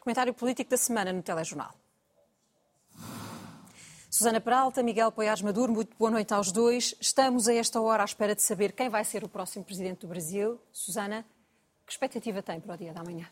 Comentário 0.00 0.34
político 0.34 0.70
da 0.70 0.76
semana 0.76 1.12
no 1.12 1.22
Telejornal. 1.22 1.74
Susana 4.10 4.40
Peralta, 4.40 4.82
Miguel 4.82 5.12
Poiares 5.12 5.42
Maduro, 5.42 5.72
muito 5.72 5.96
boa 5.96 6.10
noite 6.10 6.32
aos 6.34 6.50
dois. 6.50 6.94
Estamos 7.00 7.46
a 7.46 7.54
esta 7.54 7.80
hora 7.80 8.02
à 8.02 8.04
espera 8.04 8.34
de 8.34 8.42
saber 8.42 8.72
quem 8.72 8.88
vai 8.88 9.04
ser 9.04 9.22
o 9.22 9.28
próximo 9.28 9.64
presidente 9.64 10.00
do 10.00 10.08
Brasil. 10.08 10.58
Susana, 10.72 11.24
que 11.86 11.92
expectativa 11.92 12.42
tem 12.42 12.58
para 12.58 12.74
o 12.74 12.76
dia 12.76 12.92
da 12.92 13.04
manhã? 13.04 13.26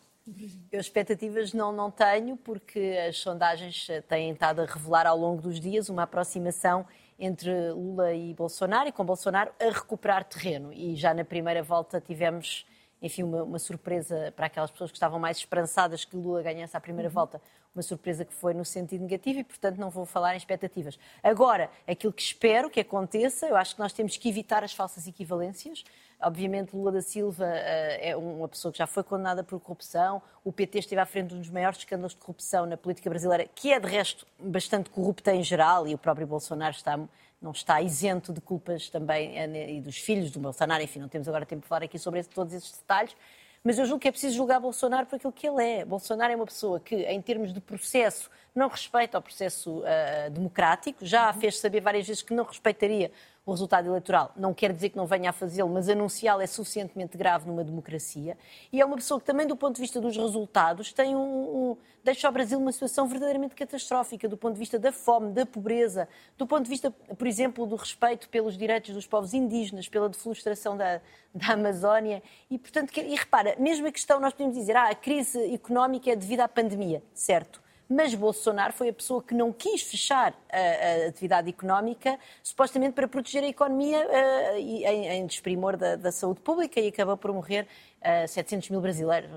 Eu 0.72 0.80
expectativas 0.80 1.52
não, 1.52 1.72
não 1.72 1.90
tenho, 1.90 2.36
porque 2.36 2.98
as 3.08 3.18
sondagens 3.18 3.86
têm 4.08 4.32
estado 4.32 4.60
a 4.60 4.64
revelar 4.66 5.06
ao 5.06 5.16
longo 5.16 5.40
dos 5.40 5.60
dias 5.60 5.88
uma 5.88 6.02
aproximação 6.02 6.84
entre 7.18 7.70
Lula 7.70 8.12
e 8.12 8.34
Bolsonaro, 8.34 8.88
e 8.88 8.92
com 8.92 9.04
Bolsonaro 9.04 9.52
a 9.60 9.70
recuperar 9.70 10.24
terreno. 10.24 10.72
E 10.72 10.96
já 10.96 11.14
na 11.14 11.24
primeira 11.24 11.62
volta 11.62 12.00
tivemos, 12.00 12.66
enfim, 13.00 13.22
uma, 13.22 13.42
uma 13.42 13.58
surpresa 13.58 14.32
para 14.34 14.46
aquelas 14.46 14.70
pessoas 14.70 14.90
que 14.90 14.96
estavam 14.96 15.18
mais 15.18 15.38
esperançadas 15.38 16.04
que 16.04 16.16
Lula 16.16 16.42
ganhasse 16.42 16.76
a 16.76 16.80
primeira 16.80 17.08
uhum. 17.08 17.14
volta, 17.14 17.40
uma 17.74 17.82
surpresa 17.82 18.24
que 18.24 18.32
foi 18.32 18.54
no 18.54 18.64
sentido 18.64 19.02
negativo 19.02 19.40
e, 19.40 19.44
portanto, 19.44 19.76
não 19.76 19.90
vou 19.90 20.06
falar 20.06 20.34
em 20.34 20.38
expectativas. 20.38 20.98
Agora, 21.22 21.70
aquilo 21.86 22.12
que 22.12 22.22
espero 22.22 22.70
que 22.70 22.80
aconteça, 22.80 23.46
eu 23.46 23.56
acho 23.56 23.74
que 23.74 23.80
nós 23.80 23.92
temos 23.92 24.16
que 24.16 24.28
evitar 24.28 24.64
as 24.64 24.72
falsas 24.72 25.06
equivalências. 25.06 25.84
Obviamente, 26.18 26.74
Lula 26.74 26.92
da 26.92 27.02
Silva 27.02 27.44
uh, 27.44 27.98
é 28.00 28.16
uma 28.16 28.48
pessoa 28.48 28.72
que 28.72 28.78
já 28.78 28.86
foi 28.86 29.02
condenada 29.02 29.44
por 29.44 29.60
corrupção. 29.60 30.22
O 30.42 30.50
PT 30.50 30.78
esteve 30.78 31.00
à 31.00 31.04
frente 31.04 31.28
de 31.28 31.34
um 31.34 31.40
dos 31.40 31.50
maiores 31.50 31.78
escândalos 31.78 32.12
de 32.12 32.18
corrupção 32.18 32.64
na 32.64 32.78
política 32.78 33.10
brasileira, 33.10 33.46
que 33.54 33.70
é, 33.70 33.78
de 33.78 33.86
resto, 33.86 34.26
bastante 34.38 34.88
corrupta 34.88 35.34
em 35.34 35.42
geral, 35.42 35.86
e 35.86 35.94
o 35.94 35.98
próprio 35.98 36.26
Bolsonaro 36.26 36.74
está, 36.74 36.98
não 37.46 37.52
está 37.52 37.80
isento 37.80 38.32
de 38.32 38.40
culpas 38.40 38.90
também, 38.90 39.30
uh, 39.30 39.56
e 39.70 39.80
dos 39.80 39.96
filhos 39.96 40.30
do 40.30 40.40
Bolsonaro. 40.40 40.82
Enfim, 40.82 40.98
não 40.98 41.08
temos 41.08 41.28
agora 41.28 41.46
tempo 41.46 41.62
de 41.62 41.68
falar 41.68 41.84
aqui 41.84 41.98
sobre 41.98 42.22
todos 42.24 42.52
esses 42.52 42.72
detalhes. 42.72 43.16
Mas 43.62 43.78
eu 43.78 43.84
julgo 43.84 44.00
que 44.00 44.06
é 44.06 44.12
preciso 44.12 44.36
julgar 44.36 44.60
Bolsonaro 44.60 45.06
por 45.06 45.16
aquilo 45.16 45.32
que 45.32 45.46
ele 45.46 45.62
é. 45.62 45.84
Bolsonaro 45.84 46.32
é 46.32 46.36
uma 46.36 46.46
pessoa 46.46 46.78
que, 46.78 46.94
em 46.94 47.20
termos 47.20 47.52
de 47.52 47.60
processo, 47.60 48.30
não 48.54 48.68
respeita 48.68 49.18
o 49.18 49.22
processo 49.22 49.80
uh, 49.80 50.30
democrático. 50.30 51.04
Já 51.04 51.32
fez 51.32 51.58
saber 51.58 51.80
várias 51.80 52.06
vezes 52.06 52.22
que 52.22 52.32
não 52.32 52.44
respeitaria 52.44 53.10
o 53.46 53.52
resultado 53.52 53.86
eleitoral. 53.86 54.32
Não 54.36 54.52
quer 54.52 54.72
dizer 54.72 54.90
que 54.90 54.96
não 54.96 55.06
venha 55.06 55.30
a 55.30 55.32
fazê-lo, 55.32 55.70
mas 55.70 55.88
anunciá-lo 55.88 56.42
é 56.42 56.46
suficientemente 56.48 57.16
grave 57.16 57.46
numa 57.46 57.62
democracia. 57.62 58.36
E 58.72 58.80
é 58.80 58.84
uma 58.84 58.96
pessoa 58.96 59.20
que 59.20 59.24
também, 59.24 59.46
do 59.46 59.56
ponto 59.56 59.76
de 59.76 59.80
vista 59.80 60.00
dos 60.00 60.16
resultados, 60.16 60.92
tem 60.92 61.14
um, 61.14 61.20
um, 61.20 61.76
deixa 62.02 62.28
o 62.28 62.32
Brasil 62.32 62.58
numa 62.58 62.72
situação 62.72 63.06
verdadeiramente 63.06 63.54
catastrófica, 63.54 64.28
do 64.28 64.36
ponto 64.36 64.54
de 64.54 64.58
vista 64.58 64.80
da 64.80 64.90
fome, 64.90 65.32
da 65.32 65.46
pobreza, 65.46 66.08
do 66.36 66.44
ponto 66.44 66.64
de 66.64 66.70
vista, 66.70 66.90
por 66.90 67.26
exemplo, 67.26 67.64
do 67.66 67.76
respeito 67.76 68.28
pelos 68.28 68.58
direitos 68.58 68.92
dos 68.92 69.06
povos 69.06 69.32
indígenas, 69.32 69.88
pela 69.88 70.08
defloração 70.08 70.76
da, 70.76 71.00
da 71.32 71.52
Amazónia. 71.52 72.20
E, 72.50 72.58
portanto, 72.58 72.98
e 72.98 73.14
repara, 73.14 73.54
mesmo 73.60 73.86
a 73.86 73.92
questão, 73.92 74.18
nós 74.18 74.32
podemos 74.32 74.56
dizer, 74.58 74.76
ah, 74.76 74.88
a 74.90 74.94
crise 74.96 75.54
económica 75.54 76.10
é 76.10 76.16
devido 76.16 76.40
à 76.40 76.48
pandemia, 76.48 77.00
certo? 77.14 77.64
Mas 77.88 78.14
Bolsonaro 78.14 78.72
foi 78.72 78.88
a 78.88 78.92
pessoa 78.92 79.22
que 79.22 79.34
não 79.34 79.52
quis 79.52 79.82
fechar 79.82 80.34
a, 80.50 81.04
a 81.04 81.08
atividade 81.08 81.48
económica, 81.48 82.18
supostamente 82.42 82.94
para 82.94 83.06
proteger 83.06 83.44
a 83.44 83.48
economia 83.48 84.06
uh, 84.06 84.56
em, 84.58 85.08
em, 85.08 85.26
desprimor 85.26 85.76
da, 85.76 85.96
da, 85.96 86.10
saúde 86.10 86.40
pública 86.40 86.80
e 86.80 86.88
acabou 86.88 87.16
por 87.16 87.32
morrer 87.32 87.62
uh, 87.62 87.66
eh, 88.00 88.26
700 88.26 88.70
mil 88.70 88.80
brasileiros, 88.80 89.30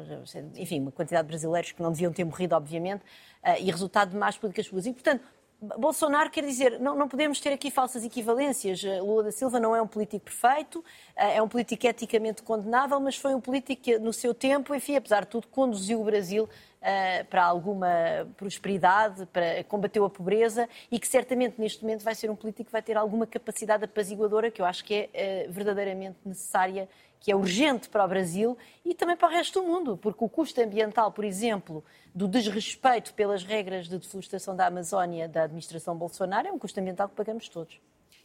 enfim, 0.55 0.81
uma 0.81 0.91
quantidade 0.91 1.27
de 1.27 1.29
brasileiros 1.29 1.71
que 1.71 1.81
não 1.81 1.91
deviam 1.91 2.11
ter 2.11 2.23
morrido, 2.23 2.55
obviamente, 2.55 3.01
uh, 3.01 3.55
e 3.59 3.69
resultado 3.69 4.11
de 4.11 4.17
más 4.17 4.37
políticas 4.37 4.67
públicas. 4.67 4.87
E, 4.87 4.93
portanto, 4.93 5.23
Bolsonaro 5.77 6.29
quer 6.29 6.45
dizer, 6.45 6.79
não, 6.79 6.95
não, 6.95 7.07
podemos 7.07 7.39
ter 7.41 7.51
aqui 7.51 7.69
falsas 7.69 8.05
equivalências. 8.05 8.81
Lula 9.01 9.23
da 9.23 9.31
Silva 9.31 9.59
não 9.59 9.75
é 9.75 9.81
um 9.81 9.87
político 9.87 10.23
perfeito, 10.23 10.83
é 11.17 11.41
um 11.41 11.49
político 11.49 11.85
eticamente 11.85 12.41
condenável, 12.41 12.97
mas 13.01 13.17
foi 13.17 13.35
um 13.35 13.41
político 13.41 13.81
que, 13.81 13.99
no 13.99 14.13
seu 14.13 14.33
tempo, 14.33 14.73
enfim, 14.73 14.95
apesar 14.95 15.25
de 15.25 15.27
tudo, 15.27 15.47
conduziu 15.47 15.99
o 15.99 16.03
Brasil 16.05 16.47
para 17.29 17.43
alguma 17.43 17.87
prosperidade, 18.37 19.25
para 19.27 19.63
combater 19.65 20.01
a 20.01 20.09
pobreza 20.09 20.67
e 20.89 20.97
que 20.97 21.07
certamente 21.07 21.59
neste 21.59 21.81
momento 21.83 22.03
vai 22.03 22.15
ser 22.15 22.29
um 22.29 22.35
político 22.35 22.65
que 22.65 22.71
vai 22.71 22.81
ter 22.81 22.95
alguma 22.95 23.27
capacidade 23.27 23.83
apaziguadora 23.83 24.49
que 24.49 24.61
eu 24.61 24.65
acho 24.65 24.83
que 24.85 25.09
é 25.13 25.45
uh, 25.47 25.51
verdadeiramente 25.51 26.17
necessária, 26.25 26.87
que 27.19 27.31
é 27.31 27.35
urgente 27.35 27.89
para 27.89 28.05
o 28.05 28.07
Brasil 28.07 28.57
e 28.85 28.93
também 28.93 29.17
para 29.17 29.27
o 29.27 29.31
resto 29.31 29.61
do 29.61 29.67
mundo, 29.67 29.97
porque 29.97 30.23
o 30.23 30.29
custo 30.29 30.61
ambiental, 30.61 31.11
por 31.11 31.25
exemplo, 31.25 31.83
do 32.15 32.27
desrespeito 32.27 33.13
pelas 33.13 33.43
regras 33.43 33.87
de 33.89 33.97
deflorestação 33.97 34.55
da 34.55 34.67
Amazónia 34.67 35.27
da 35.27 35.43
administração 35.43 35.97
Bolsonaro 35.97 36.47
é 36.47 36.51
um 36.51 36.57
custo 36.57 36.79
ambiental 36.79 37.09
que 37.09 37.15
pagamos 37.15 37.49
todos. 37.49 37.79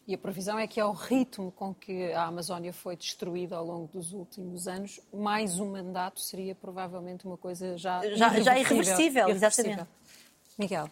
E 0.07 0.15
a 0.15 0.19
previsão 0.19 0.59
é 0.59 0.67
que, 0.67 0.79
ao 0.79 0.93
ritmo 0.93 1.51
com 1.51 1.75
que 1.75 2.13
a 2.13 2.25
Amazónia 2.25 2.75
foi 2.75 2.95
destruída 2.95 3.57
ao 3.57 3.65
longo 3.65 3.87
dos 3.87 4.13
últimos 4.13 4.69
anos, 4.69 5.01
mais 5.13 5.59
um 5.59 5.73
mandato 5.73 6.21
seria 6.21 6.55
provavelmente 6.55 7.25
uma 7.25 7.39
coisa 7.39 7.79
já, 7.79 8.03
já, 8.15 8.41
já 8.41 8.59
irreversível. 8.59 9.29
Exatamente. 9.31 9.87
Miguel. 10.59 10.91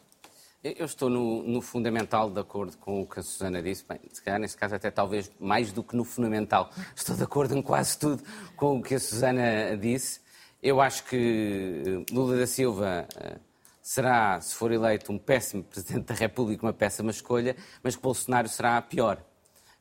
Eu 0.64 0.86
estou 0.86 1.10
no, 1.10 1.42
no, 1.42 1.60
fundamental 1.60 2.30
de 2.30 2.38
acordo 2.38 2.78
com 2.78 3.02
o 3.02 3.06
que 3.06 3.18
a 3.18 3.22
Susana 3.22 3.60
disse. 3.60 3.84
Bem, 3.86 3.98
se 4.12 4.22
calhar, 4.22 4.38
nesse 4.38 4.56
caso, 4.56 4.76
até 4.76 4.90
talvez 4.92 5.30
mais 5.38 5.72
do 5.72 5.82
que 5.82 5.96
no 5.96 6.04
fundamental. 6.04 6.70
Estou 6.94 7.16
de 7.16 7.22
acordo 7.24 7.56
em 7.56 7.60
quase 7.60 7.98
tudo 7.98 8.22
com 8.56 8.78
o 8.78 8.82
que 8.82 8.94
a 8.94 9.00
Susana 9.00 9.76
disse. 9.76 10.20
Eu 10.62 10.80
acho 10.80 11.04
que 11.04 12.04
Lula 12.12 12.36
da 12.36 12.46
Silva 12.46 13.08
eh, 13.16 13.36
será, 13.82 14.40
se 14.40 14.54
for 14.54 14.70
eleito, 14.70 15.12
um 15.12 15.18
péssimo 15.18 15.64
Presidente 15.64 16.06
da 16.06 16.14
República, 16.14 16.64
uma 16.64 16.72
péssima 16.72 17.10
escolha, 17.10 17.56
mas 17.82 17.96
que 17.96 18.02
Bolsonaro 18.02 18.48
será 18.48 18.80
pior. 18.80 19.22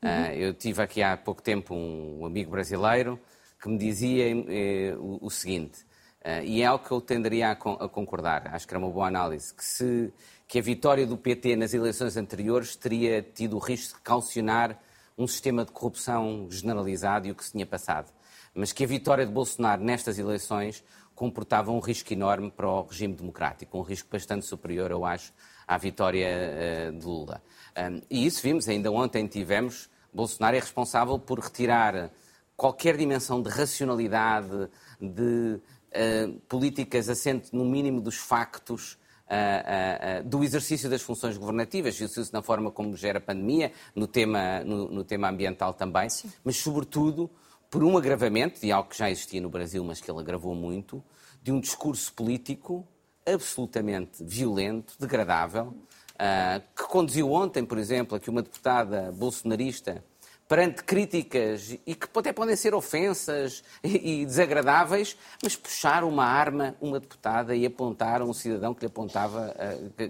Uhum. 0.03 0.09
Uh, 0.09 0.33
eu 0.33 0.53
tive 0.55 0.81
aqui 0.81 1.03
há 1.03 1.15
pouco 1.15 1.43
tempo 1.43 1.75
um 1.75 2.25
amigo 2.25 2.49
brasileiro 2.49 3.19
que 3.61 3.69
me 3.69 3.77
dizia 3.77 4.25
eh, 4.49 4.95
o, 4.97 5.19
o, 5.21 5.29
seguinte, 5.29 5.83
uh, 6.25 6.43
e 6.43 6.63
é 6.63 6.65
algo 6.65 6.83
que 6.83 6.91
eu 6.91 6.99
tenderia 6.99 7.49
a, 7.49 7.51
a, 7.51 7.55
concordar, 7.87 8.47
acho 8.55 8.67
que 8.67 8.73
era 8.73 8.83
uma 8.83 8.89
boa 8.89 9.05
análise, 9.05 9.53
que, 9.53 9.63
se, 9.63 10.11
que 10.47 10.57
a 10.57 10.61
vitória 10.63 11.05
do 11.05 11.15
PT 11.15 11.55
nas 11.55 11.71
eleições 11.71 12.17
anteriores 12.17 12.75
teria 12.75 13.21
tido 13.21 13.55
o 13.55 13.59
risco 13.59 13.99
de 13.99 14.01
calcionar 14.03 14.79
um 15.15 15.27
sistema 15.27 15.63
de 15.63 15.71
corrupção 15.71 16.47
generalizado 16.49 17.27
e 17.27 17.31
o 17.31 17.35
que 17.35 17.45
se 17.45 17.51
tinha 17.51 17.67
passado. 17.67 18.11
Mas 18.51 18.73
que 18.73 18.83
a 18.83 18.87
vitória 18.87 19.27
de 19.27 19.31
Bolsonaro 19.31 19.83
nestas 19.83 20.17
eleições 20.17 20.83
comportava 21.21 21.71
um 21.71 21.77
risco 21.77 22.11
enorme 22.11 22.49
para 22.49 22.67
o 22.67 22.81
regime 22.81 23.13
democrático, 23.13 23.77
um 23.77 23.83
risco 23.83 24.09
bastante 24.11 24.43
superior, 24.43 24.89
eu 24.89 25.05
acho, 25.05 25.31
à 25.67 25.77
vitória 25.77 26.27
uh, 26.27 26.97
de 26.97 27.05
Lula. 27.05 27.43
E 28.09 28.25
isso 28.25 28.41
vimos, 28.41 28.67
ainda 28.67 28.91
ontem 28.91 29.27
tivemos, 29.27 29.87
Bolsonaro 30.11 30.55
é 30.55 30.59
responsável 30.59 31.19
por 31.19 31.37
retirar 31.37 32.09
qualquer 32.57 32.97
dimensão 32.97 33.39
de 33.39 33.51
racionalidade, 33.51 34.67
de 34.99 35.59
uh, 35.59 36.39
políticas 36.49 37.07
assente 37.07 37.55
no 37.55 37.65
mínimo 37.65 38.01
dos 38.01 38.17
factos, 38.17 38.99
Uh, 39.31 39.33
uh, 39.33 40.25
uh, 40.25 40.27
do 40.27 40.43
exercício 40.43 40.89
das 40.89 41.01
funções 41.01 41.37
governativas, 41.37 41.97
viu-se 41.97 42.33
na 42.33 42.41
forma 42.41 42.69
como 42.69 42.97
gera 42.97 43.17
a 43.17 43.21
pandemia, 43.21 43.71
no 43.95 44.05
tema, 44.05 44.61
no, 44.65 44.89
no 44.91 45.05
tema 45.05 45.29
ambiental 45.29 45.73
também, 45.73 46.09
Sim. 46.09 46.29
mas 46.43 46.57
sobretudo 46.57 47.31
por 47.71 47.85
um 47.85 47.97
agravamento 47.97 48.59
de 48.59 48.69
algo 48.69 48.89
que 48.89 48.97
já 48.97 49.09
existia 49.09 49.39
no 49.39 49.49
Brasil, 49.49 49.81
mas 49.81 50.01
que 50.01 50.11
ele 50.11 50.19
agravou 50.19 50.53
muito, 50.53 51.01
de 51.41 51.53
um 51.53 51.59
discurso 51.59 52.13
político 52.13 52.85
absolutamente 53.25 54.21
violento, 54.21 54.93
degradável, 54.99 55.67
uh, 55.67 56.61
que 56.75 56.83
conduziu 56.83 57.31
ontem, 57.31 57.65
por 57.65 57.77
exemplo, 57.77 58.17
a 58.17 58.19
que 58.19 58.29
uma 58.29 58.41
deputada 58.41 59.09
bolsonarista 59.13 60.03
perante 60.51 60.83
críticas 60.83 61.77
e 61.87 61.95
que 61.95 62.07
até 62.13 62.33
podem 62.33 62.57
ser 62.57 62.75
ofensas 62.75 63.63
e, 63.81 64.25
desagradáveis, 64.25 65.15
mas 65.41 65.55
puxar 65.55 66.03
uma 66.03 66.25
arma, 66.25 66.75
uma 66.81 66.99
deputada 66.99 67.55
e 67.55 67.65
apontar 67.65 68.19
a 68.19 68.25
um 68.25 68.33
cidadão 68.33 68.73
que 68.73 68.81
lhe 68.81 68.87
apontava, 68.87 69.55
uh, 69.55 69.89
que, 69.91 70.09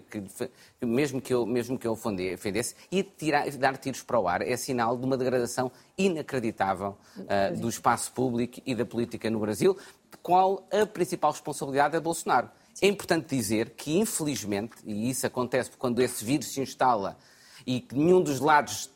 que, 0.79 0.83
mesmo 0.83 1.21
que 1.21 1.31
eu, 1.31 1.45
mesmo 1.45 1.77
que 1.77 1.85
eu 1.85 1.91
ofendesse, 1.91 2.73
e 2.91 3.03
tirar, 3.03 3.47
dar 3.51 3.77
tiros 3.77 4.01
para 4.01 4.19
o 4.19 4.27
ar, 4.27 4.41
é 4.41 4.57
sinal 4.57 4.97
de 4.97 5.05
uma 5.05 5.15
degradação 5.15 5.71
inacreditável 5.95 6.97
uh, 7.19 7.55
do 7.59 7.69
espaço 7.69 8.11
público 8.11 8.59
e 8.65 8.73
da 8.73 8.83
política 8.83 9.29
no 9.29 9.39
Brasil, 9.39 9.77
de 10.09 10.17
qual 10.23 10.67
a 10.71 10.87
principal 10.87 11.33
responsabilidade 11.33 11.95
é 11.95 11.99
Bolsonaro. 11.99 12.49
É 12.81 12.87
importante 12.87 13.27
dizer 13.35 13.75
que, 13.77 13.95
infelizmente, 13.95 14.73
e 14.83 15.07
isso 15.07 15.27
acontece 15.27 15.69
quando 15.77 16.01
esse 16.01 16.25
vírus 16.25 16.51
se 16.51 16.61
instala 16.61 17.15
e 17.63 17.79
que 17.79 17.95
nenhum 17.95 18.23
dos 18.23 18.39
lados 18.39 18.89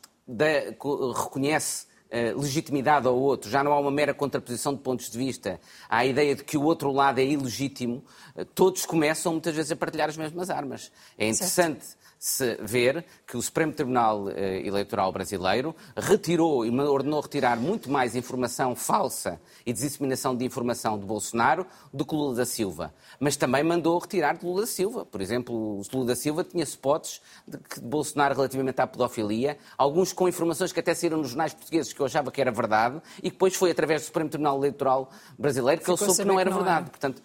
reconhece 1.14 1.86
uh, 2.10 2.40
legitimidade 2.40 3.06
ao 3.06 3.16
outro, 3.16 3.50
já 3.50 3.62
não 3.62 3.72
há 3.72 3.78
uma 3.78 3.90
mera 3.90 4.14
contraposição 4.14 4.74
de 4.74 4.80
pontos 4.80 5.10
de 5.10 5.18
vista, 5.18 5.60
há 5.88 5.98
a 5.98 6.06
ideia 6.06 6.34
de 6.34 6.44
que 6.44 6.56
o 6.56 6.62
outro 6.62 6.90
lado 6.92 7.18
é 7.20 7.24
ilegítimo, 7.24 8.04
uh, 8.34 8.44
todos 8.44 8.84
começam 8.84 9.32
muitas 9.32 9.54
vezes 9.54 9.72
a 9.72 9.76
partilhar 9.76 10.08
as 10.08 10.16
mesmas 10.16 10.50
armas. 10.50 10.90
É 11.18 11.28
interessante. 11.28 11.84
Certo 11.84 12.05
se 12.18 12.56
ver 12.62 13.04
que 13.26 13.36
o 13.36 13.42
Supremo 13.42 13.72
Tribunal 13.72 14.30
eh, 14.30 14.66
Eleitoral 14.66 15.12
brasileiro 15.12 15.74
retirou 15.96 16.64
e 16.64 16.70
ordenou 16.80 17.20
retirar 17.20 17.56
muito 17.56 17.90
mais 17.90 18.16
informação 18.16 18.74
falsa 18.74 19.40
e 19.64 19.72
disseminação 19.72 20.34
de 20.34 20.44
informação 20.44 20.98
de 20.98 21.04
Bolsonaro 21.04 21.66
do 21.92 22.04
que 22.04 22.14
Lula 22.14 22.34
da 22.34 22.46
Silva. 22.46 22.94
Mas 23.20 23.36
também 23.36 23.62
mandou 23.62 23.98
retirar 23.98 24.36
de 24.36 24.44
Lula 24.44 24.62
da 24.62 24.66
Silva. 24.66 25.04
Por 25.04 25.20
exemplo, 25.20 25.82
Lula 25.92 26.06
da 26.06 26.16
Silva 26.16 26.42
tinha 26.42 26.64
spots 26.64 27.20
de, 27.46 27.58
Bolsonaro 27.80 28.34
relativamente 28.34 28.80
à 28.80 28.86
pedofilia, 28.86 29.58
alguns 29.76 30.12
com 30.12 30.28
informações 30.28 30.72
que 30.72 30.80
até 30.80 30.94
saíram 30.94 31.18
nos 31.18 31.28
jornais 31.28 31.52
portugueses 31.52 31.92
que 31.92 32.00
eu 32.00 32.06
achava 32.06 32.30
que 32.30 32.40
era 32.40 32.50
verdade 32.50 33.00
e 33.18 33.22
que 33.22 33.30
depois 33.30 33.54
foi 33.54 33.70
através 33.70 34.02
do 34.02 34.04
Supremo 34.06 34.30
Tribunal 34.30 34.58
Eleitoral 34.58 35.10
brasileiro 35.38 35.80
que 35.80 35.86
Ficou 35.86 35.94
eu 35.94 36.12
soube 36.14 36.22
que 36.22 36.28
não 36.28 36.40
era 36.40 36.50
verdade. 36.50 36.90
Portanto, 36.90 37.22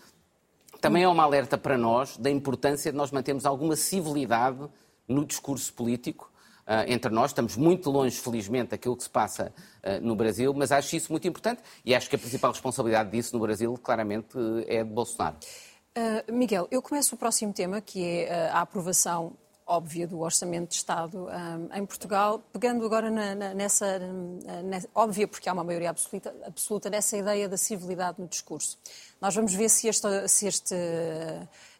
também 0.81 1.03
é 1.03 1.07
uma 1.07 1.23
alerta 1.23 1.57
para 1.59 1.77
nós 1.77 2.17
da 2.17 2.29
importância 2.29 2.91
de 2.91 2.97
nós 2.97 3.11
mantermos 3.11 3.45
alguma 3.45 3.75
civilidade 3.75 4.67
no 5.07 5.25
discurso 5.25 5.74
político 5.74 6.31
uh, 6.68 6.92
entre 6.92 7.12
nós. 7.12 7.31
Estamos 7.31 7.56
muito 7.56 7.89
longe, 7.89 8.19
felizmente, 8.19 8.71
daquilo 8.71 8.95
que 8.95 9.03
se 9.03 9.09
passa 9.09 9.53
uh, 9.83 10.06
no 10.06 10.15
Brasil, 10.15 10.53
mas 10.53 10.71
acho 10.71 10.95
isso 10.95 11.12
muito 11.12 11.27
importante 11.27 11.62
e 11.86 11.94
acho 11.94 12.09
que 12.09 12.15
a 12.15 12.19
principal 12.19 12.51
responsabilidade 12.51 13.12
disso 13.12 13.36
no 13.36 13.42
Brasil, 13.42 13.77
claramente, 13.81 14.38
é 14.68 14.83
de 14.83 14.89
Bolsonaro. 14.89 15.38
Uh, 15.98 16.31
Miguel, 16.31 16.68
eu 16.71 16.81
começo 16.81 17.15
o 17.15 17.18
próximo 17.18 17.53
tema, 17.53 17.81
que 17.81 18.03
é 18.03 18.50
a 18.50 18.62
aprovação 18.62 19.33
óbvia 19.68 20.06
do 20.06 20.19
Orçamento 20.19 20.69
de 20.69 20.75
Estado 20.75 21.30
em 21.74 21.86
Portugal, 21.86 22.44
pegando 22.51 22.86
agora 22.86 23.09
na, 23.09 23.33
na, 23.33 23.54
nessa, 23.54 24.00
na, 24.00 24.81
óbvia, 24.94 25.25
porque 25.25 25.47
há 25.47 25.54
uma 25.54 25.63
maioria 25.63 25.92
absoluta, 25.92 26.36
absoluta, 26.45 26.89
nessa 26.89 27.15
ideia 27.15 27.47
da 27.47 27.56
civilidade 27.56 28.19
no 28.19 28.27
discurso. 28.27 28.77
Nós 29.21 29.33
vamos 29.33 29.54
ver 29.54 29.69
se 29.69 29.88
este, 29.88 30.27
se 30.27 30.47
este 30.47 30.75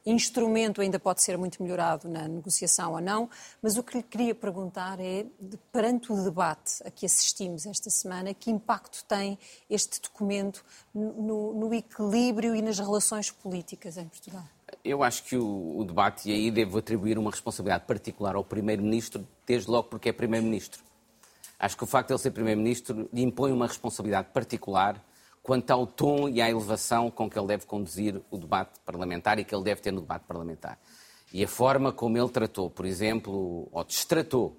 instrumento 0.06 0.81
ainda 0.81 1.00
pode 1.00 1.21
ser 1.21 1.38
muito 1.38 1.62
melhorado 1.62 2.09
na 2.09 2.27
negociação 2.27 2.94
ou 2.94 3.01
não, 3.01 3.30
mas 3.62 3.77
o 3.77 3.83
que 3.83 3.98
lhe 3.98 4.03
queria 4.03 4.33
perguntar 4.33 5.00
é, 5.00 5.25
perante 5.71 6.12
o 6.12 6.24
debate 6.24 6.81
a 6.86 6.92
que 6.92 7.06
assistimos 7.06 7.65
esta 7.65 7.89
semana, 7.89 8.33
que 8.33 8.50
impacto 8.50 9.03
tem 9.06 9.38
este 9.69 10.01
documento 10.01 10.63
no, 10.94 11.53
no 11.53 11.74
equilíbrio 11.74 12.56
e 12.56 12.62
nas 12.62 12.80
relações 12.80 13.30
políticas 13.30 13.98
em 13.98 14.07
Portugal? 14.07 14.44
Eu 14.83 15.03
acho 15.03 15.24
que 15.24 15.36
o, 15.36 15.77
o 15.77 15.83
debate, 15.83 16.30
e 16.30 16.33
aí 16.33 16.50
devo 16.50 16.77
atribuir 16.77 17.18
uma 17.18 17.30
responsabilidade 17.30 17.86
particular 17.86 18.36
ao 18.36 18.44
Primeiro-Ministro, 18.44 19.27
desde 19.45 19.69
logo 19.69 19.89
porque 19.89 20.09
é 20.09 20.13
Primeiro-Ministro. 20.13 20.81
Acho 21.59 21.77
que 21.77 21.83
o 21.83 21.88
facto 21.88 22.07
de 22.07 22.13
ele 22.13 22.19
ser 22.19 22.31
Primeiro-Ministro 22.31 23.07
lhe 23.13 23.21
impõe 23.21 23.51
uma 23.51 23.68
responsabilidade 23.68 24.30
particular 24.33 25.00
quanto 25.41 25.71
ao 25.71 25.88
tom 25.88 26.29
e 26.29 26.41
à 26.41 26.49
elevação 26.49 27.09
com 27.09 27.29
que 27.29 27.38
ele 27.38 27.47
deve 27.47 27.65
conduzir 27.65 28.21
o 28.29 28.38
debate 28.38 28.79
parlamentar 28.85 29.39
e 29.39 29.43
que 29.43 29.53
ele 29.53 29.63
deve 29.63 29.81
ter 29.81 29.91
no 29.91 30.01
debate 30.01 30.25
parlamentar. 30.25 30.77
E 31.33 31.43
a 31.43 31.47
forma 31.47 31.91
como 31.91 32.17
ele 32.17 32.29
tratou, 32.29 32.69
por 32.69 32.85
exemplo, 32.85 33.67
ou 33.71 33.83
destratou 33.83 34.57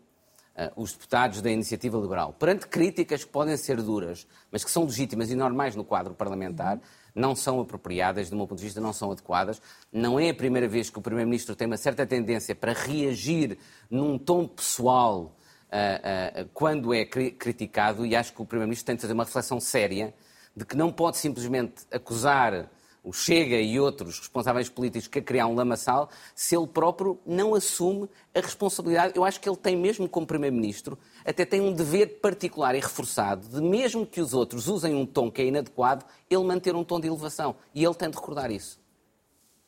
uh, 0.56 0.73
os 0.82 0.93
deputados 0.93 1.43
da 1.43 1.50
Iniciativa 1.50 1.99
Liberal, 1.99 2.32
perante 2.32 2.67
críticas 2.67 3.25
que 3.25 3.31
podem 3.31 3.56
ser 3.56 3.81
duras, 3.82 4.26
mas 4.50 4.64
que 4.64 4.70
são 4.70 4.84
legítimas 4.84 5.31
e 5.31 5.37
normais 5.37 5.76
no 5.76 5.84
quadro 5.84 6.14
parlamentar, 6.14 6.81
não 7.14 7.37
são 7.37 7.61
apropriadas, 7.61 8.31
do 8.31 8.37
meu 8.37 8.46
ponto 8.46 8.58
de 8.58 8.64
vista, 8.64 8.81
não 8.81 8.93
são 8.93 9.12
adequadas. 9.12 9.61
Não 9.93 10.19
é 10.19 10.31
a 10.31 10.34
primeira 10.34 10.67
vez 10.67 10.88
que 10.88 10.99
o 10.99 11.02
Primeiro-Ministro 11.02 11.55
tem 11.55 11.67
uma 11.67 11.76
certa 11.76 12.06
tendência 12.06 12.55
para 12.55 12.73
reagir 12.73 13.58
num 13.90 14.17
tom 14.17 14.49
pessoal 14.49 15.37
uh, 15.69 16.43
uh, 16.43 16.49
quando 16.55 16.94
é 16.94 17.05
cri 17.05 17.31
criticado, 17.32 18.06
e 18.06 18.17
acho 18.17 18.32
que 18.32 18.40
o 18.40 18.46
Primeiro-Ministro 18.46 18.87
tem 18.87 18.96
de 18.96 19.02
fazer 19.02 19.12
uma 19.12 19.25
reflexão 19.25 19.61
séria 19.61 20.14
de 20.54 20.64
que 20.64 20.76
não 20.76 20.93
pode 20.93 21.16
simplesmente 21.16 21.82
acusar 21.90 22.69
o 23.04 23.12
Chega 23.12 23.56
e 23.56 23.81
outros 23.81 24.19
responsáveis 24.19 24.69
políticos 24.69 25.08
que 25.08 25.19
a 25.19 25.22
criar 25.22 25.46
um 25.49 25.54
lamaçal, 25.54 26.08
se 26.34 26.56
ele 26.56 26.69
próprio 26.69 27.19
não 27.26 27.54
assume 27.54 28.08
a 28.34 28.40
responsabilidade. 28.40 29.14
Eu 29.16 29.25
acho 29.25 29.40
que 29.40 29.49
ele 29.49 29.56
tem 29.56 29.76
mesmo 29.76 30.08
como 30.08 30.26
Primeiro-Ministro, 30.26 30.96
até 31.25 31.44
tem 31.44 31.60
um 31.60 31.72
dever 31.72 32.20
particular 32.20 32.75
e 32.76 32.81
reforçado 32.81 33.49
de 33.49 33.60
mesmo 33.60 34.06
que 34.06 34.20
os 34.20 34.32
outros 34.32 34.69
usem 34.69 34.94
um 34.94 35.04
tom 35.04 35.31
que 35.31 35.43
é 35.43 35.46
inadequado, 35.46 36.04
ele 36.31 36.44
manter 36.44 36.76
um 36.76 36.84
tom 36.84 37.00
de 37.00 37.08
elevação. 37.08 37.56
E 37.75 37.84
ele 37.84 37.94
tem 37.94 38.08
de 38.08 38.16
recordar 38.16 38.50
isso. 38.50 38.81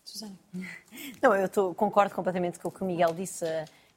Susana. 0.05 0.39
Não, 1.21 1.35
eu 1.35 1.49
tô, 1.49 1.75
concordo 1.75 2.15
completamente 2.15 2.59
com 2.61 2.69
o 2.69 2.71
que 2.71 2.83
o 2.83 2.87
Miguel 2.87 3.13
disse. 3.13 3.45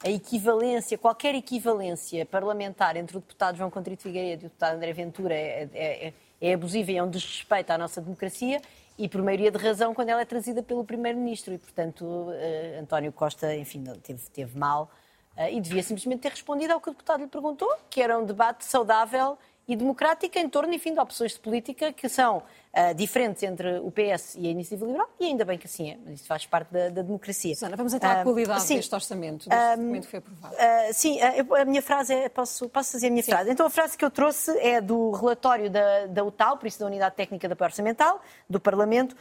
A 0.00 0.08
equivalência, 0.08 0.96
qualquer 0.96 1.34
equivalência 1.34 2.24
parlamentar 2.24 2.96
entre 2.96 3.16
o 3.16 3.20
deputado 3.20 3.58
João 3.58 3.68
Contrito 3.68 4.04
Figueiredo 4.04 4.44
e 4.44 4.46
o 4.46 4.48
deputado 4.48 4.76
André 4.76 4.92
Ventura 4.92 5.34
é, 5.34 5.68
é, 5.74 6.06
é 6.08 6.12
é 6.40 6.54
abusiva 6.54 6.92
e 6.92 6.96
é 6.96 7.02
um 7.02 7.10
desrespeito 7.10 7.70
à 7.70 7.78
nossa 7.78 8.00
democracia 8.00 8.60
e 8.98 9.08
por 9.08 9.22
maioria 9.22 9.50
de 9.50 9.58
razão 9.58 9.94
quando 9.94 10.08
ela 10.08 10.20
é 10.20 10.24
trazida 10.24 10.62
pelo 10.62 10.84
Primeiro-Ministro. 10.84 11.54
E, 11.54 11.58
portanto, 11.58 12.04
uh, 12.04 12.80
António 12.80 13.12
Costa, 13.12 13.54
enfim, 13.54 13.84
teve, 14.02 14.20
teve 14.30 14.58
mal 14.58 14.90
uh, 15.36 15.48
e 15.50 15.60
devia 15.60 15.82
simplesmente 15.82 16.20
ter 16.20 16.30
respondido 16.30 16.72
ao 16.72 16.80
que 16.80 16.90
o 16.90 16.92
deputado 16.92 17.20
lhe 17.20 17.28
perguntou, 17.28 17.68
que 17.88 18.02
era 18.02 18.18
um 18.18 18.24
debate 18.24 18.64
saudável 18.64 19.38
e 19.68 19.76
democrática 19.76 20.40
em 20.40 20.48
torno, 20.48 20.72
enfim, 20.72 20.94
de 20.94 20.98
opções 20.98 21.32
de 21.32 21.40
política 21.40 21.92
que 21.92 22.08
são 22.08 22.38
uh, 22.38 22.94
diferentes 22.94 23.42
entre 23.42 23.78
o 23.80 23.90
PS 23.90 24.34
e 24.36 24.46
a 24.46 24.50
Iniciativa 24.50 24.86
Liberal, 24.86 25.08
e 25.20 25.26
ainda 25.26 25.44
bem 25.44 25.58
que 25.58 25.66
assim 25.66 25.90
é, 25.90 25.98
mas 26.02 26.14
isso 26.14 26.26
faz 26.26 26.46
parte 26.46 26.72
da, 26.72 26.88
da 26.88 27.02
democracia. 27.02 27.54
Susana, 27.54 27.76
vamos 27.76 27.92
entrar 27.92 28.16
à 28.16 28.20
ah, 28.22 28.24
qualidade 28.24 28.64
uh, 28.64 28.76
deste 28.76 28.94
orçamento, 28.94 29.48
deste 29.48 29.54
uh, 29.54 29.76
documento 29.76 30.04
que 30.04 30.10
foi 30.10 30.18
aprovado. 30.20 30.56
Ah, 30.58 30.92
sim, 30.92 31.18
a 31.20 31.64
minha 31.66 31.82
frase 31.82 32.14
é, 32.14 32.28
posso, 32.30 32.66
posso 32.70 32.92
fazer 32.92 33.08
a 33.08 33.10
minha 33.10 33.22
sim. 33.22 33.30
frase? 33.30 33.50
Então 33.50 33.66
a 33.66 33.70
frase 33.70 33.96
que 33.96 34.04
eu 34.04 34.10
trouxe 34.10 34.50
é 34.58 34.80
do 34.80 35.10
relatório 35.10 35.68
da, 35.68 36.06
da 36.06 36.24
UTAL, 36.24 36.56
por 36.56 36.66
isso 36.66 36.78
da 36.78 36.86
Unidade 36.86 37.14
Técnica 37.14 37.46
de 37.46 37.52
Apoio 37.52 37.68
Orçamental, 37.68 38.22
do 38.48 38.58
Parlamento, 38.58 39.14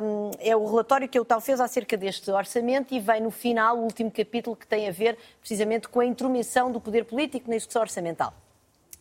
um, 0.00 0.30
é 0.38 0.54
o 0.54 0.64
relatório 0.64 1.08
que 1.08 1.18
a 1.18 1.20
UTAL 1.20 1.40
fez 1.40 1.60
acerca 1.60 1.96
deste 1.96 2.30
orçamento 2.30 2.94
e 2.94 3.00
vem 3.00 3.20
no 3.20 3.32
final 3.32 3.76
o 3.76 3.82
último 3.82 4.10
capítulo 4.12 4.54
que 4.54 4.66
tem 4.66 4.86
a 4.88 4.92
ver 4.92 5.18
precisamente 5.40 5.88
com 5.88 5.98
a 5.98 6.04
intromissão 6.04 6.70
do 6.70 6.80
poder 6.80 7.04
político 7.04 7.50
na 7.50 7.56
execução 7.56 7.82
orçamental. 7.82 8.32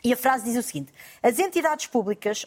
E 0.03 0.13
a 0.13 0.17
frase 0.17 0.45
diz 0.45 0.57
o 0.57 0.63
seguinte: 0.63 0.93
as 1.21 1.39
entidades 1.39 1.87
públicas 1.87 2.45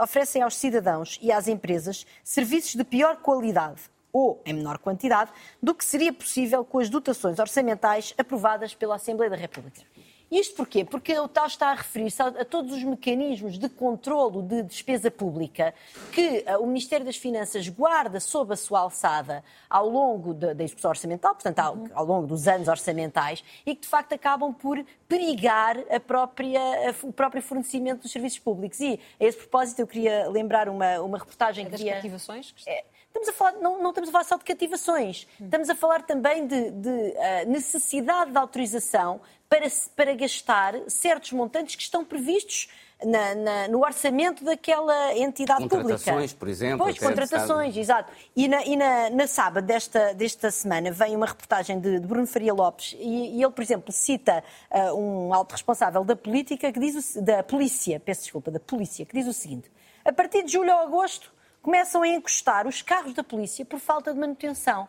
oferecem 0.00 0.42
aos 0.42 0.56
cidadãos 0.56 1.18
e 1.22 1.32
às 1.32 1.48
empresas 1.48 2.06
serviços 2.22 2.74
de 2.74 2.84
pior 2.84 3.16
qualidade 3.16 3.82
ou 4.12 4.42
em 4.44 4.52
menor 4.52 4.78
quantidade 4.78 5.30
do 5.62 5.74
que 5.74 5.84
seria 5.84 6.12
possível 6.12 6.64
com 6.64 6.78
as 6.78 6.90
dotações 6.90 7.38
orçamentais 7.38 8.12
aprovadas 8.18 8.74
pela 8.74 8.96
Assembleia 8.96 9.30
da 9.30 9.36
República. 9.36 9.82
Isto 10.30 10.54
porquê? 10.54 10.84
Porque 10.84 11.18
o 11.18 11.26
tal 11.26 11.46
está 11.46 11.70
a 11.70 11.74
referir-se 11.74 12.22
a, 12.22 12.28
a, 12.28 12.44
todos 12.44 12.72
os 12.72 12.84
mecanismos 12.84 13.58
de 13.58 13.68
controlo 13.68 14.42
de 14.42 14.62
despesa 14.62 15.10
pública 15.10 15.74
que 16.12 16.44
uh, 16.46 16.62
o 16.62 16.66
Ministério 16.68 17.04
das 17.04 17.16
Finanças 17.16 17.68
guarda 17.68 18.20
sob 18.20 18.52
a 18.52 18.56
sua 18.56 18.80
alçada 18.80 19.42
ao 19.68 19.88
longo 19.88 20.32
da, 20.32 20.52
da 20.52 20.62
execução 20.62 20.90
orçamental, 20.90 21.34
portanto, 21.34 21.58
ao, 21.58 21.74
uhum. 21.74 21.88
ao, 21.92 22.04
longo 22.04 22.28
dos 22.28 22.46
anos 22.46 22.68
orçamentais, 22.68 23.42
e 23.66 23.74
que 23.74 23.82
de 23.82 23.88
facto 23.88 24.12
acabam 24.12 24.52
por 24.52 24.84
perigar 25.08 25.76
a 25.90 25.98
própria, 25.98 26.60
a, 26.60 27.06
o 27.06 27.12
próprio 27.12 27.42
fornecimento 27.42 28.02
dos 28.02 28.12
serviços 28.12 28.38
públicos. 28.38 28.78
E 28.78 29.00
a 29.18 29.24
esse 29.24 29.38
propósito 29.38 29.80
eu 29.80 29.86
queria 29.86 30.28
lembrar 30.28 30.68
uma, 30.68 31.00
uma 31.00 31.18
reportagem 31.18 31.66
é 31.66 31.70
que. 31.70 31.72
Das 31.72 31.94
cativações? 31.94 32.54
É, 32.68 32.84
Estamos 33.10 33.28
a 33.28 33.32
falar, 33.32 33.52
não, 33.54 33.82
não, 33.82 33.90
estamos 33.90 34.08
a 34.08 34.12
falar 34.12 34.24
só 34.24 34.36
de 34.36 34.44
cativações, 34.44 35.26
estamos 35.40 35.68
a 35.68 35.74
falar 35.74 36.02
também 36.02 36.46
de, 36.46 36.70
de 36.70 36.88
uh, 36.88 37.48
necessidade 37.48 38.30
de 38.30 38.38
autorização 38.38 39.20
para, 39.50 39.66
para 39.96 40.14
gastar 40.14 40.74
certos 40.86 41.32
montantes 41.32 41.74
que 41.74 41.82
estão 41.82 42.04
previstos 42.04 42.68
na, 43.04 43.34
na, 43.34 43.68
no 43.68 43.80
orçamento 43.80 44.44
daquela 44.44 45.16
entidade 45.16 45.62
contratações, 45.68 46.32
pública. 46.32 46.36
por 46.38 46.48
exemplo. 46.48 46.78
Pois, 46.78 46.98
contratações, 46.98 47.76
exato. 47.76 48.12
E, 48.36 48.46
na, 48.46 48.64
e 48.64 48.76
na, 48.76 49.10
na, 49.10 49.26
sábado 49.26 49.66
desta, 49.66 50.14
desta 50.14 50.52
semana 50.52 50.92
vem 50.92 51.16
uma 51.16 51.26
reportagem 51.26 51.80
de, 51.80 51.98
de 51.98 52.06
Bruno 52.06 52.28
Faria 52.28 52.54
Lopes 52.54 52.94
e, 53.00 53.38
e, 53.38 53.42
ele, 53.42 53.52
por 53.52 53.62
exemplo, 53.62 53.90
cita 53.90 54.44
uh, 54.70 54.94
um 54.94 55.34
alto 55.34 55.52
responsável 55.52 56.04
da 56.04 56.14
política 56.14 56.70
que 56.72 56.78
diz 56.78 57.16
o, 57.16 57.22
da 57.22 57.42
polícia, 57.42 57.98
peço 57.98 58.22
desculpa, 58.22 58.52
da 58.52 58.60
polícia, 58.60 59.04
que 59.04 59.18
diz 59.18 59.26
o 59.26 59.32
seguinte: 59.32 59.68
a 60.04 60.12
partir 60.12 60.44
de 60.44 60.52
julho 60.52 60.72
ou 60.72 60.78
agosto 60.78 61.32
começam 61.60 62.02
a 62.02 62.08
encostar 62.08 62.68
os 62.68 62.82
carros 62.82 63.14
da 63.14 63.24
polícia 63.24 63.64
por 63.64 63.80
falta 63.80 64.12
de 64.12 64.20
manutenção. 64.20 64.88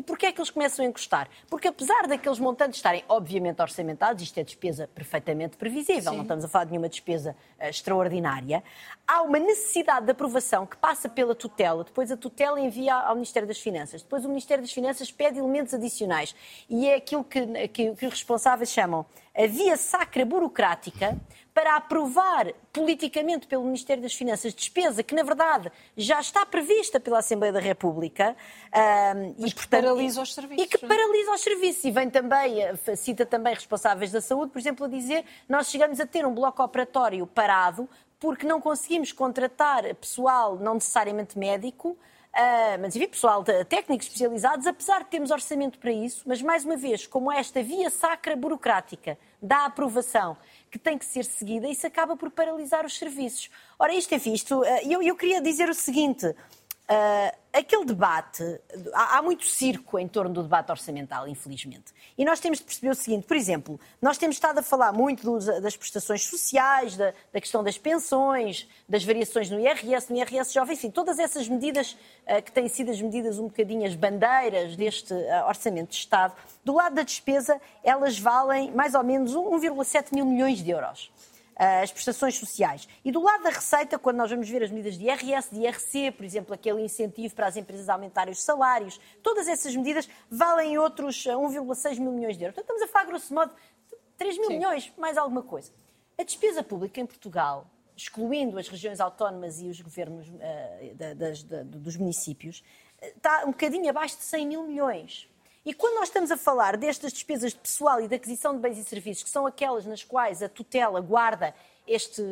E 0.00 0.02
porquê 0.02 0.26
é 0.26 0.32
que 0.32 0.40
eles 0.40 0.48
começam 0.48 0.82
a 0.82 0.88
encostar? 0.88 1.28
Porque 1.46 1.68
apesar 1.68 2.06
daqueles 2.06 2.38
montantes 2.38 2.78
estarem 2.78 3.04
obviamente 3.06 3.60
orçamentados, 3.60 4.22
isto 4.22 4.38
é 4.38 4.42
despesa 4.42 4.88
perfeitamente 4.94 5.58
previsível, 5.58 6.12
Sim. 6.12 6.16
não 6.16 6.22
estamos 6.22 6.42
a 6.42 6.48
falar 6.48 6.64
de 6.64 6.70
nenhuma 6.70 6.88
despesa 6.88 7.36
uh, 7.60 7.64
extraordinária, 7.66 8.64
há 9.06 9.20
uma 9.20 9.38
necessidade 9.38 10.06
de 10.06 10.12
aprovação 10.12 10.64
que 10.64 10.74
passa 10.78 11.06
pela 11.06 11.34
tutela, 11.34 11.84
depois 11.84 12.10
a 12.10 12.16
tutela 12.16 12.58
envia 12.58 12.94
ao 12.94 13.14
Ministério 13.14 13.46
das 13.46 13.60
Finanças, 13.60 14.00
depois 14.00 14.24
o 14.24 14.28
Ministério 14.28 14.64
das 14.64 14.72
Finanças 14.72 15.12
pede 15.12 15.38
elementos 15.38 15.74
adicionais 15.74 16.34
e 16.66 16.88
é 16.88 16.94
aquilo 16.94 17.22
que, 17.22 17.68
que, 17.68 17.94
que 17.94 18.06
os 18.06 18.12
responsáveis 18.12 18.70
chamam 18.70 19.04
a 19.36 19.46
via 19.46 19.76
sacra 19.76 20.24
burocrática 20.24 21.14
para 21.60 21.76
aprovar 21.76 22.54
politicamente 22.72 23.46
pelo 23.46 23.64
Ministério 23.64 24.02
das 24.02 24.14
Finanças 24.14 24.54
despesa 24.54 25.02
que, 25.02 25.14
na 25.14 25.22
verdade, 25.22 25.70
já 25.94 26.18
está 26.18 26.46
prevista 26.46 26.98
pela 26.98 27.18
Assembleia 27.18 27.52
da 27.52 27.60
República. 27.60 28.34
Um, 29.14 29.34
e, 29.44 29.50
que 29.50 29.56
portanto, 29.56 29.82
paralisa 29.82 30.22
os 30.22 30.32
serviços. 30.32 30.64
E 30.64 30.66
que 30.66 30.82
é? 30.82 30.88
paralisa 30.88 31.32
os 31.32 31.40
serviços. 31.42 31.84
E 31.84 31.90
vem 31.90 32.08
também, 32.08 32.62
eh, 32.62 32.96
cita 32.96 33.26
também 33.26 33.52
responsáveis 33.52 34.10
da 34.10 34.22
saúde, 34.22 34.52
por 34.52 34.58
exemplo, 34.58 34.86
a 34.86 34.88
dizer 34.88 35.22
nós 35.46 35.68
chegamos 35.68 36.00
a 36.00 36.06
ter 36.06 36.24
um 36.24 36.34
bloco 36.34 36.62
operatório 36.62 37.26
parado 37.26 37.86
porque 38.18 38.46
não 38.46 38.58
conseguimos 38.58 39.12
contratar 39.12 39.94
pessoal 39.96 40.56
não 40.56 40.74
necessariamente 40.74 41.38
médico 41.38 41.94
Uh, 42.30 42.78
mas 42.80 42.94
enfim, 42.94 43.08
pessoal 43.08 43.42
de, 43.42 43.64
técnicos 43.64 44.06
especializados, 44.06 44.64
apesar 44.64 45.00
de 45.00 45.06
termos 45.06 45.32
orçamento 45.32 45.80
para 45.80 45.90
isso, 45.90 46.22
mas 46.24 46.40
mais 46.40 46.64
uma 46.64 46.76
vez, 46.76 47.04
como 47.04 47.30
esta 47.30 47.60
via 47.60 47.90
sacra 47.90 48.36
burocrática 48.36 49.18
da 49.42 49.64
aprovação 49.64 50.36
que 50.70 50.78
tem 50.78 50.96
que 50.96 51.04
ser 51.04 51.24
seguida, 51.24 51.66
isso 51.68 51.86
acaba 51.86 52.16
por 52.16 52.30
paralisar 52.30 52.86
os 52.86 52.96
serviços. 52.96 53.50
Ora, 53.78 53.92
isto, 53.92 54.14
enfim, 54.14 54.32
isto, 54.32 54.60
uh, 54.60 54.64
eu, 54.88 55.02
eu 55.02 55.16
queria 55.16 55.40
dizer 55.40 55.68
o 55.68 55.74
seguinte. 55.74 56.34
Uh, 56.90 57.38
aquele 57.52 57.84
debate, 57.84 58.42
há, 58.92 59.18
há, 59.18 59.22
muito 59.22 59.46
circo 59.46 59.96
em 59.96 60.08
torno 60.08 60.34
do 60.34 60.42
debate 60.42 60.72
orçamental, 60.72 61.28
infelizmente. 61.28 61.94
E 62.18 62.24
nós 62.24 62.40
temos 62.40 62.58
de 62.58 62.64
perceber 62.64 62.90
o 62.90 62.96
seguinte, 62.96 63.28
por 63.28 63.36
exemplo, 63.36 63.78
nós 64.02 64.18
temos 64.18 64.34
estado 64.34 64.58
a 64.58 64.62
falar 64.62 64.92
muito 64.92 65.38
das 65.60 65.76
prestações 65.76 66.24
sociais, 66.24 66.96
da, 66.96 67.12
da, 67.32 67.40
questão 67.40 67.62
das 67.62 67.78
pensões, 67.78 68.68
das 68.88 69.04
variações 69.04 69.48
no 69.48 69.60
IRS, 69.60 70.12
no 70.12 70.18
IRS 70.18 70.52
jovem, 70.52 70.74
enfim, 70.74 70.90
todas 70.90 71.20
essas 71.20 71.46
medidas 71.48 71.96
uh, 72.26 72.42
que 72.42 72.50
têm 72.50 72.66
sido 72.66 72.90
as 72.90 73.00
medidas 73.00 73.38
um 73.38 73.44
bocadinho 73.44 73.86
as 73.86 73.94
bandeiras 73.94 74.74
deste 74.74 75.14
uh, 75.14 75.46
orçamento 75.46 75.90
de 75.90 75.96
Estado. 75.96 76.34
Do 76.64 76.74
lado 76.74 76.96
da 76.96 77.02
despesa, 77.02 77.60
elas 77.84 78.18
valem 78.18 78.72
mais 78.72 78.96
ou 78.96 79.04
menos 79.04 79.32
1,7 79.36 80.12
mil 80.12 80.26
milhões 80.26 80.58
de 80.58 80.70
euros. 80.70 81.08
Eh, 81.60 81.82
as 81.82 81.92
prestações 81.92 82.38
sociais. 82.38 82.88
E 83.04 83.12
do 83.12 83.20
lado 83.20 83.42
da 83.42 83.50
receita, 83.50 83.98
quando 83.98 84.16
nós 84.16 84.30
vamos 84.30 84.48
ver 84.48 84.62
as 84.62 84.70
medidas 84.70 84.96
de 84.96 85.04
IRS, 85.04 85.54
de 85.54 85.60
IRC, 85.60 86.10
por 86.12 86.24
exemplo, 86.24 86.54
aquele 86.54 86.80
incentivo 86.80 87.34
para 87.34 87.48
as 87.48 87.54
empresas 87.54 87.86
aumentarem 87.90 88.32
os 88.32 88.42
salários, 88.42 88.98
todas 89.22 89.46
essas 89.46 89.76
medidas 89.76 90.08
valem 90.30 90.78
outros 90.78 91.26
1,6 91.26 91.98
eh, 91.98 92.00
mil 92.00 92.12
milhões 92.12 92.38
de 92.38 92.44
euros. 92.44 92.54
Portanto, 92.54 92.78
estamos 92.78 92.82
a 92.82 92.86
falar, 92.90 93.04
grosso 93.04 93.34
modo, 93.34 93.54
3 94.16 94.38
mil 94.38 94.46
Sim. 94.46 94.54
milhões, 94.54 94.90
mais 94.96 95.18
alguma 95.18 95.42
coisa. 95.42 95.70
A 96.16 96.22
despesa 96.22 96.62
pública 96.62 96.98
em 96.98 97.04
Portugal, 97.04 97.66
excluindo 97.94 98.58
as 98.58 98.66
regiões 98.66 98.98
autónomas 98.98 99.60
e 99.60 99.68
os 99.68 99.82
governos 99.82 100.28
uh, 100.28 100.94
da, 100.94 101.12
das, 101.12 101.42
da, 101.42 101.62
dos 101.62 101.94
municípios, 101.94 102.64
está 103.02 103.42
um 103.44 103.50
bocadinho 103.50 103.90
abaixo 103.90 104.16
de 104.16 104.22
100 104.22 104.46
mil 104.46 104.62
milhões. 104.62 105.28
E 105.64 105.74
quando 105.74 105.96
nós 105.96 106.08
estamos 106.08 106.30
a 106.30 106.38
falar 106.38 106.78
destas 106.78 107.12
despesas 107.12 107.52
de 107.52 107.58
pessoal 107.58 108.00
e 108.00 108.08
de 108.08 108.14
aquisição 108.14 108.54
de 108.54 108.60
bens 108.60 108.78
e 108.78 108.84
serviços, 108.84 109.22
que 109.22 109.28
são 109.28 109.46
aquelas 109.46 109.84
nas 109.84 110.02
quais 110.02 110.42
a 110.42 110.48
tutela 110.48 111.02
guarda 111.02 111.54
este, 111.86 112.22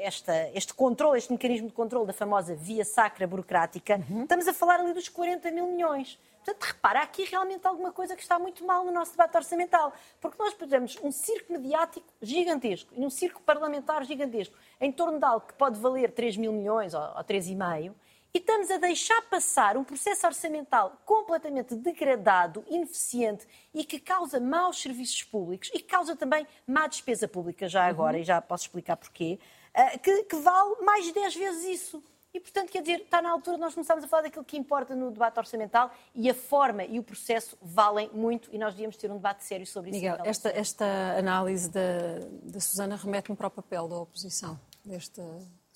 esta, 0.00 0.50
este 0.54 0.74
controle, 0.74 1.16
este 1.16 1.32
mecanismo 1.32 1.68
de 1.68 1.72
controle 1.72 2.06
da 2.06 2.12
famosa 2.12 2.54
via 2.54 2.84
sacra 2.84 3.26
burocrática, 3.26 4.02
uhum. 4.10 4.24
estamos 4.24 4.46
a 4.46 4.52
falar 4.52 4.80
ali 4.80 4.92
dos 4.92 5.08
40 5.08 5.50
mil 5.50 5.66
milhões. 5.66 6.18
Portanto, 6.44 6.62
repara, 6.62 7.00
há 7.00 7.02
aqui 7.04 7.24
realmente 7.24 7.66
alguma 7.66 7.90
coisa 7.90 8.14
que 8.14 8.20
está 8.20 8.38
muito 8.38 8.66
mal 8.66 8.84
no 8.84 8.92
nosso 8.92 9.12
debate 9.12 9.34
orçamental. 9.34 9.94
Porque 10.20 10.36
nós 10.38 10.52
podemos 10.52 10.98
um 11.02 11.10
circo 11.10 11.54
mediático 11.54 12.06
gigantesco 12.20 12.92
e 12.94 13.00
um 13.00 13.08
circo 13.08 13.40
parlamentar 13.40 14.04
gigantesco 14.04 14.54
em 14.78 14.92
torno 14.92 15.18
de 15.18 15.24
algo 15.24 15.46
que 15.46 15.54
pode 15.54 15.80
valer 15.80 16.12
3 16.12 16.36
mil 16.36 16.52
milhões 16.52 16.92
ou, 16.92 17.00
ou 17.00 17.24
3,5 17.24 17.94
e 18.34 18.38
estamos 18.38 18.68
a 18.68 18.78
deixar 18.78 19.22
passar 19.30 19.76
um 19.76 19.84
processo 19.84 20.26
orçamental 20.26 21.00
completamente 21.04 21.76
degradado, 21.76 22.64
ineficiente 22.68 23.46
e 23.72 23.84
que 23.84 24.00
causa 24.00 24.40
maus 24.40 24.82
serviços 24.82 25.22
públicos 25.22 25.70
e 25.72 25.78
que 25.78 25.84
causa 25.84 26.16
também 26.16 26.44
má 26.66 26.88
despesa 26.88 27.28
pública, 27.28 27.68
já 27.68 27.86
agora, 27.86 28.16
uhum. 28.16 28.22
e 28.22 28.24
já 28.24 28.42
posso 28.42 28.64
explicar 28.64 28.96
porquê, 28.96 29.38
eh, 29.72 29.98
que, 29.98 30.24
que 30.24 30.36
vale 30.36 30.82
mais 30.82 31.04
de 31.04 31.12
10 31.12 31.36
vezes 31.36 31.64
isso. 31.64 32.02
E, 32.34 32.40
portanto, 32.40 32.72
quer 32.72 32.80
dizer, 32.80 33.02
está 33.02 33.22
na 33.22 33.30
altura 33.30 33.56
de 33.56 33.60
nós 33.60 33.72
começarmos 33.72 34.04
a 34.04 34.08
falar 34.08 34.22
daquilo 34.22 34.44
que 34.44 34.56
importa 34.56 34.96
no 34.96 35.12
debate 35.12 35.38
orçamental 35.38 35.92
e 36.12 36.28
a 36.28 36.34
forma 36.34 36.82
e 36.84 36.98
o 36.98 37.02
processo 37.04 37.56
valem 37.62 38.10
muito 38.12 38.48
e 38.52 38.58
nós 38.58 38.74
devíamos 38.74 38.96
ter 38.96 39.08
um 39.08 39.14
debate 39.14 39.44
sério 39.44 39.64
sobre 39.64 39.90
isso. 39.90 40.00
Miguel, 40.00 40.18
esta, 40.24 40.48
esta 40.48 40.84
análise 41.16 41.70
da, 41.70 42.18
da 42.42 42.58
Susana 42.58 42.96
remete-me 42.96 43.36
para 43.36 43.46
o 43.46 43.50
papel 43.52 43.86
da 43.86 43.96
oposição 43.98 44.58
deste, 44.84 45.20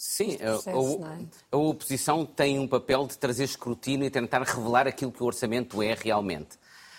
Sim, 0.01 0.37
processo, 0.37 1.05
a, 1.05 1.15
é? 1.15 1.25
a, 1.51 1.57
oposição 1.57 2.25
tem 2.25 2.57
um 2.57 2.69
papel 2.69 3.05
de 3.09 3.19
trazer 3.19 3.43
escrutínio 3.43 4.07
e 4.07 4.11
tentar 4.11 4.41
revelar 4.45 4.87
aquilo 4.87 5.11
que 5.11 5.21
o 5.21 5.27
orçamento 5.27 5.83
é 5.83 5.93
realmente. 5.93 6.55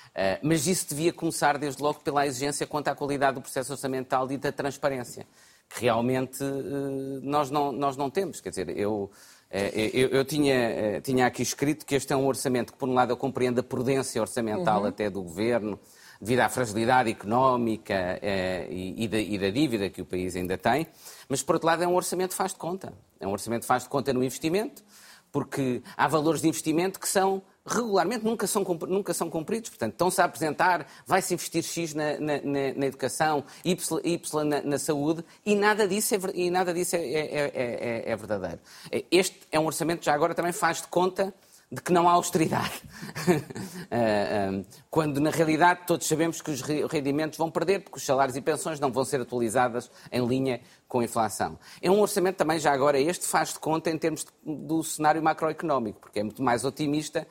Uh, 0.10 0.36
mas 0.42 0.68
isso 0.68 0.90
devia 0.90 1.14
começar 1.14 1.58
desde 1.58 1.82
logo 1.82 2.02
pela 2.02 2.28
exigência 2.28 2.68
quanto 2.68 2.90
à 2.90 2.96
qualidade 2.96 3.36
do 3.36 3.42
processo 3.42 3.72
orçamental 3.72 4.30
e 4.30 4.38
da 4.38 4.52
transparência, 4.52 5.26
que 5.70 5.84
realmente 5.84 6.44
uh, 6.44 7.22
nós, 7.24 7.50
não, 7.50 7.72
nós 7.72 7.96
não 7.96 8.10
temos. 8.10 8.42
Quer 8.42 8.50
dizer, 8.50 8.78
eu, 8.78 9.10
uh, 9.50 9.56
eu, 9.74 10.10
eu 10.10 10.26
tinha, 10.26 11.00
tinha 11.00 11.26
aqui 11.26 11.42
escrito 11.42 11.86
que 11.86 11.96
este 11.96 12.12
é 12.12 12.18
um 12.18 12.28
orçamento 12.28 12.74
que, 12.74 12.80
por 12.80 12.90
um 12.90 12.94
lado, 12.94 13.14
eu 13.14 13.18
compreendo 13.18 13.62
a 13.62 13.64
prudência 13.64 14.20
orçamental 14.20 14.82
uhum. 14.82 14.88
até 14.88 15.10
do 15.10 15.24
governo, 15.24 15.80
devido 16.20 16.42
à 16.42 16.50
fragilidade 16.50 17.10
económica 17.10 18.20
eh, 18.22 18.68
e, 18.70 19.08
da, 19.08 19.20
e, 19.20 19.38
da, 19.38 19.50
dívida 19.50 19.90
que 19.90 20.02
o 20.02 20.06
país 20.06 20.36
ainda 20.36 20.58
tem, 20.58 20.88
mas 21.30 21.42
por 21.42 21.56
outro 21.56 21.68
lado 21.68 21.84
é 21.84 21.88
um 21.88 21.96
orçamento 21.96 22.32
que 22.32 22.36
faz 22.36 22.52
de 22.52 22.58
conta. 22.58 22.94
É 23.20 23.28
um 23.28 23.32
orçamento 23.32 23.62
que 23.62 23.68
faz 23.68 23.84
de 23.84 23.90
conta 23.90 24.12
no 24.12 24.24
investimento, 24.24 24.84
porque 25.32 25.82
há 25.96 26.08
valores 26.08 26.42
de 26.42 26.48
investimento 26.48 27.00
que 27.00 27.08
são 27.08 27.42
regularmente 27.66 28.26
nunca 28.26 28.48
são, 28.48 28.64
nunca 28.64 29.14
são 29.14 29.30
cumpridos. 29.30 29.70
Portanto, 29.70 29.94
estão-se 29.94 30.20
a 30.22 30.26
apresentar, 30.26 30.88
vai-se 31.06 31.34
investir 31.34 31.64
X 31.64 31.94
na, 31.94 32.20
na, 32.20 32.42
na, 32.76 32.86
educação, 32.86 33.44
Y, 33.64 34.02
y 34.04 34.44
na, 34.44 34.62
na, 34.62 34.80
saúde, 34.80 35.24
e 35.46 35.56
nada 35.56 35.88
disso, 35.88 36.16
é, 36.16 36.20
e 36.34 36.50
nada 36.50 36.74
disso 36.74 36.96
é, 36.96 37.00
é, 37.00 37.52
é, 37.54 38.12
é 38.12 38.16
verdadeiro. 38.16 38.60
Este 39.12 39.40
é 39.52 39.60
um 39.60 39.66
orçamento 39.66 40.00
que 40.00 40.06
já 40.08 40.14
agora 40.14 40.34
também 40.34 40.52
faz 40.52 40.82
de 40.82 40.88
conta 40.88 41.34
de 41.72 41.82
que 41.82 41.94
não 41.94 42.10
há 42.10 42.14
austeridade. 42.14 42.82
Eh, 43.92 44.52
eh, 44.52 44.66
quando, 44.88 45.20
na 45.20 45.32
realidade, 45.32 45.82
todos 45.88 46.06
sabemos 46.06 46.42
que 46.44 46.52
os 46.52 46.62
rendimentos 46.62 47.40
vão 47.40 47.50
perder, 47.50 47.80
porque 47.80 47.98
os 47.98 48.06
salários 48.06 48.38
e 48.38 48.42
pensões 48.42 48.80
não 48.80 48.92
vão 48.92 49.04
ser 49.04 49.20
atualizadas 49.20 49.90
em 50.12 50.24
linha 50.24 50.62
com 50.88 51.00
a 51.00 51.04
inflação. 51.04 51.58
É 51.82 51.90
um 51.90 52.00
orçamento 52.00 52.36
também, 52.36 52.60
já 52.60 52.72
agora, 52.72 53.00
este 53.00 53.26
faz 53.26 53.54
de 53.54 53.60
conta 53.60 53.90
em 53.90 53.98
termos 53.98 54.28
do 54.46 54.84
cenário 54.84 55.24
macroeconómico, 55.24 56.02
porque 56.02 56.20
é 56.20 56.24
muito 56.24 56.44
mais 56.44 56.64
otimista 56.64 57.28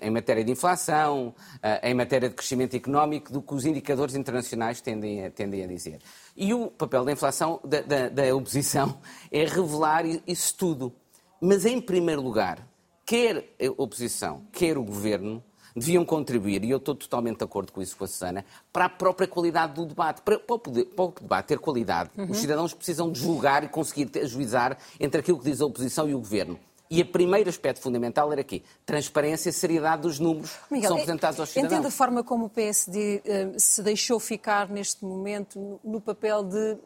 em 0.00 0.10
matéria 0.10 0.42
de 0.42 0.52
inflação, 0.52 1.34
eh, 1.62 1.90
em 1.90 1.94
matéria 1.94 2.30
de 2.30 2.34
crescimento 2.34 2.74
económico, 2.74 3.30
do 3.30 3.42
que 3.42 3.54
os 3.54 3.66
indicadores 3.66 4.14
internacionais 4.14 4.80
tendem 4.80 5.26
a, 5.26 5.30
tendem 5.30 5.64
a 5.64 5.66
dizer. 5.66 6.00
E 6.34 6.54
o 6.54 6.68
papel 6.68 7.04
da 7.04 7.12
inflação, 7.12 7.60
da, 7.62 7.82
da, 7.82 8.08
da 8.08 8.34
oposição, 8.34 8.98
é 9.30 9.44
revelar 9.44 10.04
isso 10.26 10.56
tudo. 10.56 10.94
Mas, 11.40 11.66
em 11.66 11.80
primeiro 11.80 12.22
lugar, 12.22 12.69
quer 13.10 13.52
a 13.60 13.82
oposição, 13.82 14.42
quer 14.52 14.78
o 14.78 14.84
governo, 14.84 15.42
deviam 15.74 16.04
contribuir, 16.04 16.62
e 16.62 16.70
eu 16.70 16.76
estou 16.76 16.94
totalmente 16.94 17.38
de 17.38 17.44
acordo 17.44 17.72
com 17.72 17.82
isso 17.82 17.96
com 17.96 18.04
a 18.04 18.06
Susana, 18.06 18.44
para 18.72 18.84
a 18.84 18.88
própria 18.88 19.26
qualidade 19.26 19.74
do 19.74 19.84
debate. 19.84 20.22
Para, 20.22 20.38
para, 20.38 20.54
o, 20.54 20.58
poder, 20.60 20.84
para 20.84 21.04
o, 21.06 21.14
debate 21.20 21.46
ter 21.46 21.58
qualidade, 21.58 22.10
uhum. 22.16 22.30
os 22.30 22.38
cidadãos 22.38 22.72
precisam 22.72 23.10
de 23.10 23.18
julgar 23.18 23.64
e 23.64 23.68
conseguir 23.68 24.08
ajuizar 24.16 24.78
entre 25.00 25.22
aquilo 25.22 25.40
que 25.40 25.44
diz 25.44 25.60
a 25.60 25.66
oposição 25.66 26.08
e 26.08 26.14
o 26.14 26.18
governo. 26.20 26.56
E 26.88 27.02
o 27.02 27.06
primeiro 27.06 27.50
aspecto 27.50 27.80
fundamental 27.82 28.30
era 28.30 28.42
aqui, 28.42 28.62
transparência 28.86 29.50
e 29.50 29.52
seriedade 29.52 30.02
dos 30.02 30.20
números 30.20 30.56
Miguel, 30.70 30.80
que 30.80 30.86
são 30.86 30.96
apresentados 30.98 31.40
aos 31.40 31.48
cidadãos. 31.48 31.72
Entende 31.72 31.88
a 31.88 31.90
forma 31.90 32.22
como 32.22 32.44
o 32.44 32.48
PSD 32.48 33.16
uh, 33.16 33.20
eh, 33.24 33.52
se 33.58 33.82
deixou 33.82 34.20
ficar 34.20 34.68
neste 34.68 35.04
momento 35.04 35.58
no, 35.58 35.80
no 35.82 36.00
papel 36.00 36.44
de 36.44 36.78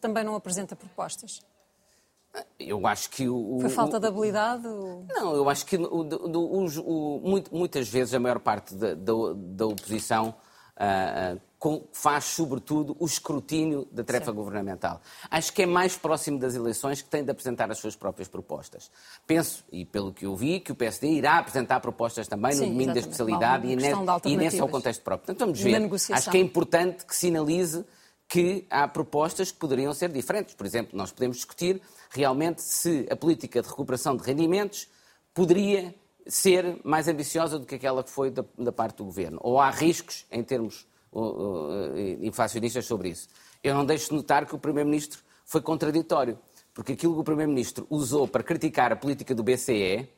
também 0.00 0.24
não 0.24 0.34
apresenta 0.34 0.74
propostas? 0.74 1.40
Eu 2.58 2.86
acho 2.86 3.10
que 3.10 3.28
o. 3.28 3.58
Foi 3.60 3.70
falta 3.70 4.00
de 4.00 4.06
habilidade? 4.06 4.62
Não, 4.64 5.34
eu 5.34 5.48
acho 5.50 5.66
que 5.66 5.76
o, 5.76 5.82
o, 5.82 6.66
o, 6.80 7.42
muitas 7.52 7.88
vezes 7.88 8.14
a 8.14 8.20
maior 8.20 8.38
parte 8.38 8.74
da, 8.74 8.94
da, 8.94 9.12
da 9.34 9.66
oposição 9.66 10.34
uh, 10.76 11.40
com, 11.58 11.84
faz, 11.92 12.24
sobretudo, 12.24 12.96
o 12.98 13.06
escrutínio 13.06 13.86
da 13.92 14.02
tarefa 14.02 14.32
Sim. 14.32 14.36
governamental. 14.36 15.00
Acho 15.30 15.52
que 15.52 15.62
é 15.62 15.66
mais 15.66 15.96
próximo 15.96 16.38
das 16.38 16.56
eleições 16.56 17.00
que 17.00 17.08
tem 17.08 17.22
de 17.22 17.30
apresentar 17.30 17.70
as 17.70 17.78
suas 17.78 17.94
próprias 17.94 18.26
propostas. 18.26 18.90
Penso, 19.26 19.64
e 19.70 19.84
pelo 19.84 20.12
que 20.12 20.26
eu 20.26 20.34
vi, 20.34 20.58
que 20.58 20.72
o 20.72 20.74
PSD 20.74 21.08
irá 21.08 21.38
apresentar 21.38 21.78
propostas 21.78 22.26
também 22.26 22.52
Sim, 22.52 22.66
no 22.66 22.72
domínio 22.72 22.94
da 22.94 23.00
especialidade 23.00 23.68
e, 23.68 23.76
nesse, 23.76 24.00
e 24.24 24.36
nesse 24.36 24.58
é 24.58 24.64
o 24.64 24.68
contexto 24.68 25.02
próprio. 25.02 25.26
Portanto, 25.26 25.38
vamos 25.38 25.60
ver. 25.60 26.14
Acho 26.14 26.30
que 26.30 26.36
é 26.36 26.40
importante 26.40 27.06
que 27.06 27.14
sinalize 27.14 27.84
que 28.26 28.66
há 28.68 28.88
propostas 28.88 29.52
que 29.52 29.58
poderiam 29.58 29.92
ser 29.92 30.10
diferentes. 30.10 30.54
Por 30.54 30.66
exemplo, 30.66 30.96
nós 30.96 31.12
podemos 31.12 31.36
discutir 31.36 31.80
realmente 32.12 32.62
se 32.62 33.06
a 33.10 33.16
política 33.16 33.62
de 33.62 33.68
recuperação 33.68 34.16
de 34.16 34.22
rendimentos 34.22 34.88
poderia 35.34 35.94
ser 36.26 36.78
mais 36.84 37.08
ambiciosa 37.08 37.58
do 37.58 37.66
que 37.66 37.74
aquela 37.74 38.04
que 38.04 38.10
foi 38.10 38.30
da, 38.30 38.44
da 38.58 38.72
parte 38.72 38.98
do 38.98 39.04
governo. 39.04 39.38
Ou 39.42 39.58
há 39.58 39.70
riscos 39.70 40.26
em 40.30 40.42
termos 40.42 40.86
uh, 41.10 41.20
uh, 41.20 41.98
inflacionistas 42.20 42.86
sobre 42.86 43.08
isso. 43.08 43.28
Eu 43.62 43.74
não 43.74 43.84
deixo 43.84 44.10
de 44.10 44.14
notar 44.14 44.46
que 44.46 44.54
o 44.54 44.58
Primeiro-Ministro 44.58 45.20
foi 45.44 45.60
contraditório, 45.60 46.38
porque 46.74 46.92
aquilo 46.92 47.14
que 47.14 47.20
o 47.20 47.24
Primeiro-Ministro 47.24 47.86
usou 47.90 48.26
para 48.28 48.42
criticar 48.42 48.92
a 48.92 48.96
política 48.96 49.34
do 49.34 49.42
BCE 49.42 50.08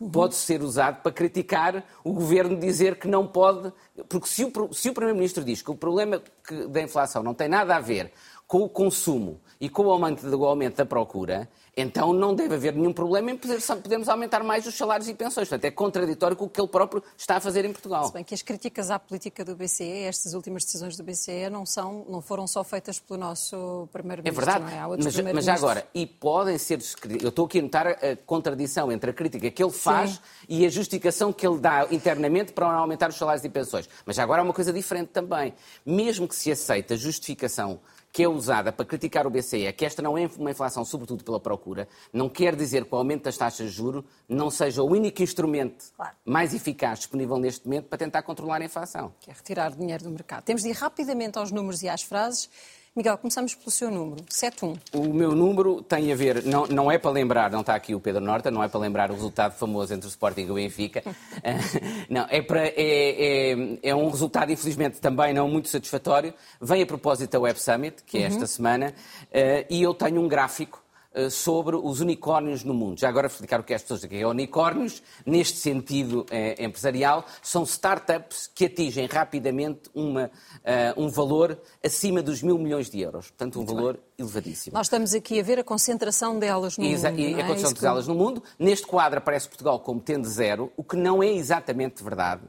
uhum. 0.00 0.10
pode 0.10 0.34
ser 0.34 0.62
usado 0.62 1.02
para 1.02 1.12
criticar 1.12 1.84
o 2.02 2.12
governo 2.12 2.58
dizer 2.58 2.96
que 2.98 3.08
não 3.08 3.26
pode. 3.26 3.72
Porque 4.08 4.28
se 4.28 4.44
o, 4.44 4.72
se 4.72 4.90
o 4.90 4.94
Primeiro-Ministro 4.94 5.44
diz 5.44 5.62
que 5.62 5.70
o 5.70 5.74
problema 5.74 6.22
da 6.68 6.82
inflação 6.82 7.22
não 7.22 7.34
tem 7.34 7.48
nada 7.48 7.76
a 7.76 7.80
ver 7.80 8.12
com 8.54 8.62
o 8.62 8.68
consumo 8.68 9.40
e 9.60 9.68
com 9.68 9.82
o 9.82 9.90
aumento, 9.90 10.24
o 10.24 10.44
aumento 10.44 10.76
da 10.76 10.86
procura, 10.86 11.48
então 11.76 12.12
não 12.12 12.32
deve 12.32 12.54
haver 12.54 12.72
nenhum 12.72 12.92
problema 12.92 13.32
em 13.32 13.36
poder, 13.36 13.60
podermos 13.60 14.08
aumentar 14.08 14.44
mais 14.44 14.64
os 14.64 14.76
salários 14.76 15.08
e 15.08 15.14
pensões. 15.14 15.48
Portanto, 15.48 15.64
é 15.64 15.72
contraditório 15.72 16.36
com 16.36 16.44
o 16.44 16.48
que 16.48 16.60
ele 16.60 16.68
próprio 16.68 17.02
está 17.18 17.38
a 17.38 17.40
fazer 17.40 17.64
em 17.64 17.72
Portugal. 17.72 18.06
Se 18.06 18.12
bem 18.12 18.22
que 18.22 18.32
as 18.32 18.42
críticas 18.42 18.92
à 18.92 18.98
política 19.00 19.44
do 19.44 19.56
BCE, 19.56 20.04
estas 20.04 20.34
últimas 20.34 20.64
decisões 20.64 20.96
do 20.96 21.02
BCE, 21.02 21.50
não, 21.50 21.66
são, 21.66 22.06
não 22.08 22.20
foram 22.20 22.46
só 22.46 22.62
feitas 22.62 23.00
pelo 23.00 23.18
nosso 23.18 23.88
Primeiro-Ministro. 23.92 24.48
É 24.48 24.54
verdade, 24.54 24.72
é? 24.72 24.86
mas, 25.02 25.34
mas 25.34 25.48
agora, 25.48 25.84
e 25.92 26.06
podem 26.06 26.56
ser 26.56 26.78
Eu 27.20 27.30
estou 27.30 27.46
aqui 27.46 27.58
a 27.58 27.62
notar 27.62 27.88
a 27.88 28.16
contradição 28.24 28.92
entre 28.92 29.10
a 29.10 29.12
crítica 29.12 29.50
que 29.50 29.64
ele 29.64 29.72
faz 29.72 30.12
Sim. 30.12 30.20
e 30.48 30.64
a 30.64 30.68
justificação 30.68 31.32
que 31.32 31.44
ele 31.44 31.58
dá 31.58 31.88
internamente 31.90 32.52
para 32.52 32.66
aumentar 32.72 33.10
os 33.10 33.16
salários 33.16 33.44
e 33.44 33.48
pensões. 33.48 33.88
Mas 34.06 34.16
agora 34.16 34.42
há 34.42 34.44
uma 34.44 34.54
coisa 34.54 34.72
diferente 34.72 35.08
também. 35.08 35.52
Mesmo 35.84 36.28
que 36.28 36.36
se 36.36 36.52
aceite 36.52 36.92
a 36.92 36.96
justificação 36.96 37.80
que 38.14 38.22
é 38.22 38.28
usada 38.28 38.70
para 38.70 38.86
criticar 38.86 39.26
o 39.26 39.30
BCE, 39.30 39.72
que 39.72 39.84
esta 39.84 40.00
não 40.00 40.16
é 40.16 40.30
uma 40.38 40.52
inflação 40.52 40.84
sobretudo 40.84 41.24
pela 41.24 41.40
procura, 41.40 41.88
não 42.12 42.28
quer 42.28 42.54
dizer 42.54 42.84
que 42.84 42.94
o 42.94 42.96
aumento 42.96 43.24
das 43.24 43.36
taxas 43.36 43.68
de 43.68 43.76
juros 43.76 44.04
não 44.28 44.52
seja 44.52 44.84
o 44.84 44.86
único 44.86 45.20
instrumento 45.20 45.86
claro. 45.96 46.14
mais 46.24 46.54
eficaz 46.54 47.00
disponível 47.00 47.36
neste 47.38 47.66
momento 47.66 47.88
para 47.88 47.98
tentar 47.98 48.22
controlar 48.22 48.62
a 48.62 48.64
inflação. 48.64 49.12
Que 49.18 49.32
é 49.32 49.34
retirar 49.34 49.72
dinheiro 49.72 50.04
do 50.04 50.10
mercado. 50.10 50.44
Temos 50.44 50.62
de 50.62 50.68
ir 50.68 50.74
rapidamente 50.74 51.38
aos 51.38 51.50
números 51.50 51.82
e 51.82 51.88
às 51.88 52.02
frases. 52.02 52.48
Miguel, 52.96 53.18
começamos 53.18 53.56
pelo 53.56 53.72
seu 53.72 53.90
número, 53.90 54.24
71. 54.28 54.76
O 54.94 55.12
meu 55.12 55.34
número 55.34 55.82
tem 55.82 56.12
a 56.12 56.14
ver, 56.14 56.44
não, 56.44 56.64
não 56.68 56.92
é 56.92 56.96
para 56.96 57.10
lembrar, 57.10 57.50
não 57.50 57.60
está 57.60 57.74
aqui 57.74 57.92
o 57.92 57.98
Pedro 57.98 58.20
Norta, 58.20 58.52
não 58.52 58.62
é 58.62 58.68
para 58.68 58.78
lembrar 58.78 59.10
o 59.10 59.14
resultado 59.14 59.54
famoso 59.54 59.92
entre 59.92 60.06
o 60.06 60.08
Sporting 60.08 60.42
e 60.42 60.50
o 60.52 60.54
Benfica. 60.54 61.02
não, 62.08 62.24
é, 62.30 62.40
para, 62.40 62.68
é, 62.68 62.72
é, 62.76 63.78
é, 63.82 63.94
um 63.96 64.08
resultado, 64.08 64.52
infelizmente, 64.52 65.00
também 65.00 65.34
não 65.34 65.48
muito 65.48 65.68
satisfatório. 65.68 66.32
Vem 66.60 66.82
a 66.82 66.86
propósito 66.86 67.32
da 67.32 67.40
Web 67.40 67.60
Summit, 67.60 68.04
que 68.04 68.18
é 68.18 68.22
esta 68.22 68.42
uhum. 68.42 68.46
semana, 68.46 68.94
uh, 69.24 69.66
e 69.68 69.82
eu 69.82 69.92
tenho 69.92 70.20
um 70.20 70.28
gráfico 70.28 70.78
eh, 70.78 70.83
sobre 71.30 71.76
os 71.76 72.00
unicórnios 72.00 72.64
no 72.64 72.74
mundo. 72.74 72.98
Já 72.98 73.08
agora 73.08 73.26
explicar 73.26 73.60
o 73.60 73.62
que 73.62 73.72
é 73.72 73.76
as 73.76 73.82
pessoas 73.82 74.00
dizem. 74.00 74.20
É 74.20 74.26
unicórnios, 74.26 75.02
neste 75.24 75.58
sentido 75.58 76.26
eh, 76.30 76.62
empresarial, 76.64 77.24
são 77.42 77.62
startups 77.62 78.50
que 78.54 78.66
atingem 78.66 79.06
rapidamente 79.06 79.82
uma, 79.94 80.26
uh, 80.26 81.02
um 81.02 81.08
valor 81.08 81.58
acima 81.84 82.22
dos 82.22 82.42
mil 82.42 82.58
milhões 82.58 82.90
de 82.90 83.00
euros. 83.00 83.28
Portanto, 83.28 83.56
um 83.56 83.64
Muito 83.64 83.74
valor 83.74 83.94
bem. 83.94 84.02
elevadíssimo. 84.18 84.74
Nós 84.74 84.86
estamos 84.86 85.14
aqui 85.14 85.38
a 85.38 85.42
ver 85.42 85.58
a 85.58 85.64
concentração 85.64 86.38
delas 86.38 86.76
no 86.76 86.84
Exa 86.84 87.10
mundo. 87.10 87.20
E 87.20 87.34
a 87.34 87.38
é? 87.38 87.46
concentração 87.46 87.80
delas 87.80 88.08
no 88.08 88.14
mundo. 88.14 88.42
Neste 88.58 88.86
quadro 88.86 89.18
aparece 89.18 89.48
Portugal 89.48 89.80
como 89.80 90.00
tendo 90.00 90.28
zero, 90.28 90.72
o 90.76 90.82
que 90.82 90.96
não 90.96 91.22
é 91.22 91.28
exatamente 91.28 92.02
verdade. 92.02 92.42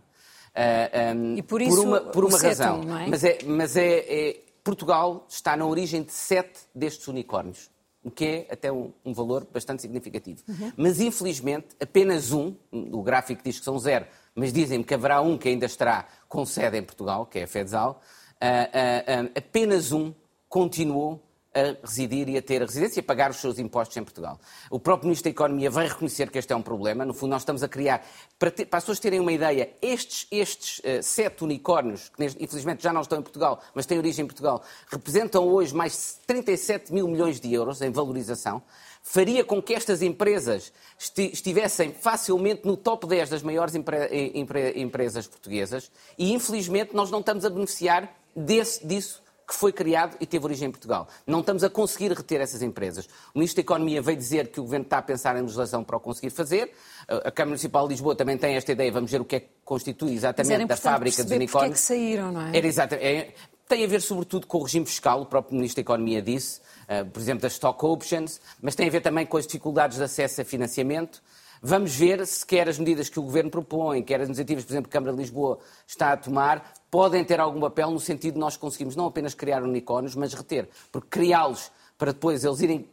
Uh, 0.55 1.17
um, 1.17 1.35
e 1.35 1.43
por 1.43 1.61
isso, 1.61 1.75
por 1.75 1.85
uma, 1.85 2.01
por 2.01 2.25
uma 2.25 2.37
razão. 2.39 2.81
É? 2.99 3.07
Mas, 3.07 3.23
é, 3.23 3.37
mas 3.45 3.75
é, 3.75 3.97
é, 4.29 4.41
Portugal 4.63 5.25
está 5.27 5.55
na 5.55 5.65
origem 5.65 6.01
de 6.01 6.13
sete 6.13 6.61
destes 6.73 7.07
unicórnios 7.07 7.69
o 8.05 8.11
que 8.11 8.23
é 8.23 8.47
até 8.51 8.71
um, 8.71 8.93
um 9.03 9.13
valor 9.13 9.47
bastante 9.51 9.81
significativo. 9.81 10.43
Uhum. 10.47 10.71
Mas, 10.77 10.99
infelizmente, 10.99 11.69
apenas 11.81 12.31
um, 12.31 12.53
o 12.71 13.01
gráfico 13.01 13.41
diz 13.43 13.57
que 13.57 13.65
são 13.65 13.79
zero, 13.79 14.05
mas 14.35 14.53
dizem-me 14.53 14.83
que 14.83 14.93
haverá 14.93 15.21
um 15.21 15.39
que 15.39 15.49
ainda 15.49 15.65
estará 15.65 16.07
com 16.29 16.45
sede 16.45 16.77
em 16.77 16.83
Portugal, 16.83 17.25
que 17.25 17.39
é 17.39 17.43
a 17.43 17.47
FEDSAL, 17.47 17.99
uh, 18.35 18.45
uh, 18.45 19.25
uh, 19.25 19.31
apenas 19.35 19.91
um 19.91 20.13
continuou 20.47 21.24
a 21.55 21.87
residir 21.87 22.27
e 22.27 22.37
a 22.37 22.41
ter 22.41 22.61
a 22.61 22.65
residência 22.65 22.99
e 22.99 23.01
a 23.01 23.03
pagar 23.03 23.31
os 23.31 23.37
seus 23.37 23.57
impostos 23.57 23.95
em 23.95 24.03
Portugal. 24.03 24.37
O 24.69 24.77
próprio 24.77 25.07
Ministro 25.07 25.23
da 25.23 25.29
Economia 25.31 25.71
vai 25.71 25.87
reconhecer 25.87 26.29
que 26.29 26.37
este 26.37 26.51
é 26.51 26.55
um 26.55 26.61
problema. 26.61 27.05
No 27.05 27.13
fundo, 27.13 27.29
nós 27.29 27.43
estamos 27.43 27.63
a 27.63 27.67
criar, 27.69 28.05
para, 28.37 28.51
ter, 28.51 28.65
para 28.65 28.77
as 28.77 28.83
pessoas 28.83 28.99
terem 28.99 29.21
uma 29.21 29.31
ideia, 29.31 29.71
estes, 29.81 30.27
estes 30.29 30.79
uh, 30.79 31.01
sete 31.01 31.43
unicórnios, 31.45 32.09
que 32.09 32.25
infelizmente 32.25 32.83
já 32.83 32.91
não 32.91 33.01
estão 33.01 33.17
em 33.17 33.21
Portugal, 33.21 33.61
mas 33.73 33.85
têm 33.85 33.97
origem 33.97 34.25
em 34.25 34.27
Portugal, 34.27 34.61
representam 34.89 35.47
hoje 35.47 35.73
mais 35.73 36.19
de 36.19 36.27
37 36.27 36.93
mil 36.93 37.07
milhões 37.07 37.39
de 37.39 37.53
euros 37.53 37.81
em 37.81 37.89
valorização 37.89 38.61
faria 39.07 39.43
com 39.43 39.61
que 39.61 39.75
estas 39.75 40.01
empresas 40.01 40.73
estivessem 40.97 41.93
facilmente 41.93 42.65
no 42.65 42.75
top 42.75 43.05
10 43.05 43.29
das 43.29 43.43
maiores 43.43 43.75
empre 43.75 44.31
empre 44.33 44.73
empresas 44.81 45.27
portuguesas 45.27 45.91
e, 46.17 46.33
infelizmente, 46.33 46.95
nós 46.95 47.11
não 47.11 47.19
estamos 47.19 47.45
a 47.45 47.49
beneficiar 47.51 48.11
desse, 48.35 48.85
disso 48.85 49.21
que 49.47 49.53
foi 49.53 49.71
criado 49.71 50.17
e 50.19 50.25
teve 50.25 50.43
origem 50.45 50.67
em 50.69 50.71
Portugal. 50.71 51.07
Não 51.25 51.39
estamos 51.41 51.63
a 51.63 51.69
conseguir 51.69 52.11
reter 52.11 52.41
essas 52.41 52.61
empresas. 52.61 53.05
O 53.33 53.39
Ministro 53.39 53.57
da 53.57 53.61
Economia 53.61 54.01
veio 54.01 54.17
dizer 54.17 54.47
que 54.47 54.59
o 54.59 54.63
Governo 54.63 54.85
está 54.85 54.97
a 54.97 55.01
pensar 55.01 55.37
em 55.37 55.41
legislação 55.41 55.83
para 55.83 55.97
o 55.97 55.99
conseguir 55.99 56.31
fazer. 56.31 56.71
A 57.07 57.31
Câmara 57.31 57.49
Municipal 57.49 57.87
de 57.87 57.93
Lisboa 57.93 58.15
também 58.15 58.37
tem 58.37 58.55
esta 58.55 58.71
ideia. 58.71 58.91
Vamos 58.91 59.11
ver 59.11 59.21
o 59.21 59.25
que 59.25 59.35
é 59.35 59.39
que 59.41 59.49
constitui 59.63 60.13
exatamente 60.13 60.65
da 60.65 60.75
fábrica 60.75 61.23
dos 61.23 61.31
unicórnios. 61.31 61.71
É 61.71 61.73
que 61.73 61.79
saíram, 61.79 62.31
não 62.31 62.41
é? 62.41 62.57
Era 62.57 62.67
exatamente. 62.67 63.05
É, 63.05 63.33
tem 63.67 63.83
a 63.83 63.87
ver, 63.87 64.01
sobretudo, 64.01 64.45
com 64.47 64.59
o 64.59 64.63
regime 64.63 64.85
fiscal, 64.85 65.21
o 65.21 65.25
próprio 65.25 65.55
Ministro 65.55 65.77
da 65.77 65.81
Economia 65.81 66.21
disse, 66.21 66.61
uh, 66.83 67.05
por 67.09 67.19
exemplo, 67.19 67.41
das 67.41 67.53
stock 67.53 67.83
options, 67.85 68.39
mas 68.61 68.75
tem 68.75 68.87
a 68.87 68.91
ver 68.91 69.01
também 69.01 69.25
com 69.25 69.37
as 69.37 69.45
dificuldades 69.45 69.97
de 69.97 70.03
acesso 70.03 70.41
a 70.41 70.45
financiamento. 70.45 71.21
Vamos 71.61 71.95
ver 71.95 72.25
se 72.25 72.45
quer 72.45 72.67
as 72.69 72.77
medidas 72.77 73.09
que 73.09 73.19
o 73.19 73.23
Governo 73.23 73.49
propõe, 73.49 74.03
quer 74.03 74.21
as 74.21 74.27
iniciativas, 74.27 74.65
por 74.65 74.71
exemplo, 74.71 74.89
que 74.89 74.95
a 74.95 74.99
Câmara 74.99 75.15
de 75.15 75.21
Lisboa 75.21 75.59
está 75.87 76.11
a 76.11 76.17
tomar, 76.17 76.73
podem 76.91 77.23
ter 77.23 77.39
algum 77.39 77.59
papel 77.59 77.91
no 77.91 77.99
sentido 77.99 78.35
de 78.35 78.39
nós 78.39 78.57
conseguirmos 78.57 78.95
não 78.95 79.07
apenas 79.07 79.33
criar 79.33 79.63
unicórnios, 79.63 80.15
mas 80.15 80.33
reter. 80.33 80.69
Porque 80.91 81.07
criá-los 81.09 81.71
para 81.97 82.11
depois 82.11 82.43
eles 82.43 82.61
irem 82.61 82.89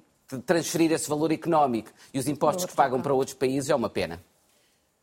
transferir 0.46 0.90
esse 0.92 1.08
valor 1.08 1.30
económico 1.30 1.90
e 2.14 2.18
os 2.18 2.26
impostos 2.26 2.64
que 2.64 2.74
pagam 2.74 3.02
para 3.02 3.12
outros 3.12 3.34
países 3.34 3.68
é 3.68 3.74
uma 3.74 3.90
pena. 3.90 4.22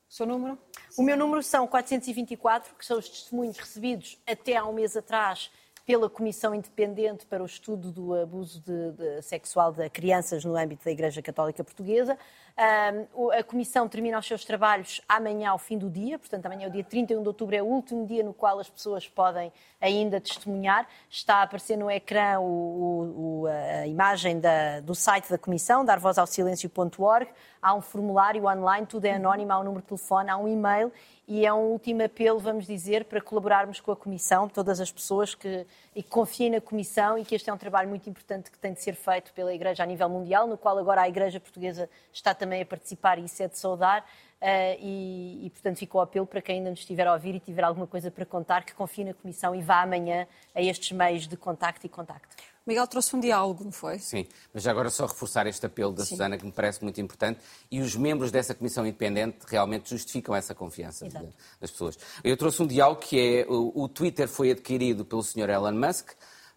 O 0.10 0.14
seu 0.14 0.26
número? 0.26 0.58
O 0.98 1.04
meu 1.04 1.16
número 1.16 1.44
são 1.44 1.68
424, 1.68 2.74
que 2.76 2.86
são 2.86 2.98
os 2.98 3.08
testemunhos 3.08 3.58
recebidos 3.58 4.18
até 4.26 4.56
há 4.56 4.66
um 4.66 4.74
mês 4.74 4.98
atrás 4.98 5.52
pela 5.86 6.10
Comissão 6.10 6.54
Independente 6.54 7.26
para 7.26 7.42
o 7.42 7.46
Estudo 7.46 7.92
do 7.92 8.14
Abuso 8.14 8.60
de, 8.62 8.92
de, 8.92 9.22
Sexual 9.22 9.72
de 9.72 9.90
Crianças 9.90 10.46
no 10.46 10.56
âmbito 10.56 10.86
da 10.86 10.92
Igreja 10.92 11.22
Católica 11.22 11.64
Portuguesa. 11.64 12.18
A 12.60 13.42
Comissão 13.42 13.88
termina 13.88 14.20
os 14.20 14.28
seus 14.28 14.44
trabalhos 14.44 15.00
amanhã, 15.08 15.52
ao 15.52 15.58
fim 15.58 15.78
do 15.78 15.90
dia, 15.90 16.20
portanto, 16.20 16.46
amanhã, 16.46 16.68
o 16.68 16.72
dia 16.72 16.84
31 16.84 17.22
de 17.22 17.28
outubro, 17.30 17.56
é 17.56 17.64
o 17.64 17.66
último 17.66 18.06
dia 18.06 18.22
no 18.22 18.34
qual 18.34 18.60
as 18.60 18.70
pessoas 18.70 19.08
podem 19.08 19.50
ainda 19.80 20.20
testemunhar. 20.20 20.86
Está 21.10 21.38
a 21.38 21.44
aparecer 21.44 21.78
no 21.78 21.90
ecrã 21.90 22.38
o, 22.42 23.44
o, 23.44 23.48
a 23.48 23.88
imagem 23.88 24.42
da, 24.42 24.82
do 24.82 24.94
site 24.94 25.30
da 25.30 25.38
Comissão, 25.38 25.86
darvozausilêncio.org. 25.86 27.30
Há 27.62 27.74
um 27.74 27.82
formulário 27.82 28.46
online, 28.46 28.86
tudo 28.86 29.06
é 29.06 29.14
anónimo, 29.14 29.54
há 29.54 29.60
um 29.60 29.64
número 29.64 29.82
de 29.82 29.88
telefone, 29.88 30.30
há 30.30 30.36
um 30.36 30.48
e-mail 30.48 30.92
e 31.30 31.46
é 31.46 31.54
um 31.54 31.68
último 31.68 32.04
apelo, 32.04 32.40
vamos 32.40 32.66
dizer, 32.66 33.06
para 33.06 33.22
colaborarmos 33.22 33.80
com 33.80 33.92
a 33.92 33.96
Comissão, 33.96 34.50
todas 34.50 34.82
as 34.82 34.92
pessoas 34.92 35.36
que, 35.36 35.66
que 36.04 36.10
confiem 36.10 36.50
na 36.52 36.62
Comissão 36.62 37.18
e 37.18 37.26
que 37.26 37.36
este 37.36 37.50
é 37.50 37.54
um 37.54 37.58
trabalho 37.58 37.90
muito 37.90 38.10
importante 38.10 38.50
que 38.50 38.58
tem 38.58 38.74
de 38.74 38.82
ser 38.82 38.96
feito 38.96 39.34
pela 39.34 39.54
Igreja 39.54 39.84
a 39.84 39.86
nível 39.86 40.08
mundial, 40.08 40.48
no 40.48 40.58
qual 40.58 40.78
agora 40.78 41.02
a 41.02 41.10
Igreja 41.10 41.40
Portuguesa 41.40 41.90
está 42.14 42.34
também 42.34 42.62
a 42.62 42.66
participar 42.66 43.20
e 43.20 43.26
isso 43.26 43.42
é 43.44 43.48
de 43.48 43.58
saudar. 43.58 44.06
Uh, 44.42 44.80
e, 44.80 45.48
e, 45.48 45.50
portanto, 45.50 45.78
fica 45.78 45.98
o 45.98 46.02
apelo 46.02 46.26
para 46.26 46.42
quem 46.42 46.60
ainda 46.60 46.70
nos 46.70 46.80
estiver 46.80 47.06
a 47.06 47.14
ouvir 47.14 47.36
e 47.36 47.40
tiver 47.42 47.64
alguma 47.64 47.86
coisa 47.86 48.10
para 48.10 48.26
contar, 48.26 48.64
que 48.64 48.74
confie 48.74 49.04
na 49.04 49.14
Comissão 49.14 49.54
e 49.54 49.62
vá 49.62 49.82
amanhã 49.82 50.26
a 50.56 50.62
estes 50.62 50.94
meios 50.94 51.28
de 51.28 51.36
contacto 51.36 51.86
e 51.86 51.90
contacto. 51.90 52.38
Miguel 52.66 52.88
trouxe 52.88 53.16
um 53.16 53.20
diálogo, 53.20 53.66
não 53.66 53.72
foi? 53.72 54.00
Sim, 54.00 54.28
mas 54.54 54.66
agora 54.68 54.90
só 54.90 55.08
reforçar 55.08 55.46
este 55.48 55.66
apelo 55.66 55.92
da 55.92 56.04
Sim. 56.04 56.12
Susana, 56.12 56.38
que 56.38 56.46
me 56.46 56.52
parece 56.52 56.82
muito 56.84 57.02
importante, 57.02 57.40
e 57.70 57.82
os 57.82 57.96
membros 57.96 58.32
dessa 58.32 58.56
comissão 58.56 58.86
independente 58.86 59.40
realmente 59.48 59.90
justificam 59.90 60.34
essa 60.36 60.56
confiança 60.56 61.10
de, 61.10 61.20
das 61.60 61.72
pessoas. 61.72 61.98
Eu 62.24 62.38
trouxe 62.38 62.62
um 62.62 62.68
diálogo 62.68 63.02
que 63.02 63.20
é: 63.20 63.46
o, 63.50 63.84
o 63.84 63.90
Twitter 63.90 64.28
foi 64.28 64.52
adquirido 64.52 65.04
pelo 65.04 65.24
Sr. 65.24 65.50
Elon 65.50 65.74
Musk, 65.74 66.12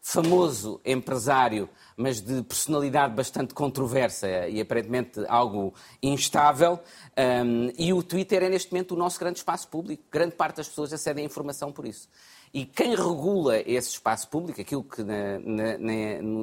famoso 0.04 0.80
empresário, 0.84 1.70
mas 1.96 2.20
de 2.20 2.42
personalidade 2.42 3.14
bastante 3.14 3.54
controversa 3.54 4.48
e 4.48 4.60
aparentemente 4.60 5.24
algo 5.28 5.72
instável. 6.02 6.80
Um, 7.16 7.72
e 7.78 7.92
o 7.92 8.02
Twitter 8.02 8.42
é 8.42 8.48
neste 8.48 8.72
momento 8.72 8.94
o 8.94 8.98
nosso 8.98 9.18
grande 9.20 9.38
espaço 9.38 9.68
público. 9.68 10.02
Grande 10.10 10.34
parte 10.34 10.56
das 10.56 10.68
pessoas 10.68 10.92
acedem 10.92 11.22
à 11.22 11.26
informação 11.26 11.70
por 11.70 11.86
isso. 11.86 12.08
E 12.52 12.66
quem 12.66 12.96
regula 12.96 13.60
esse 13.60 13.90
espaço 13.90 14.28
público, 14.28 14.60
aquilo 14.60 14.82
que 14.82 15.04
na, 15.04 15.38
na, 15.38 15.78
na, 15.78 15.92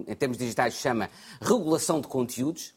em 0.08 0.15
termos 0.17 0.38
digitais 0.38 0.76
chama 0.76 1.10
regulação 1.41 2.00
de 2.00 2.08
conteúdos, 2.08 2.74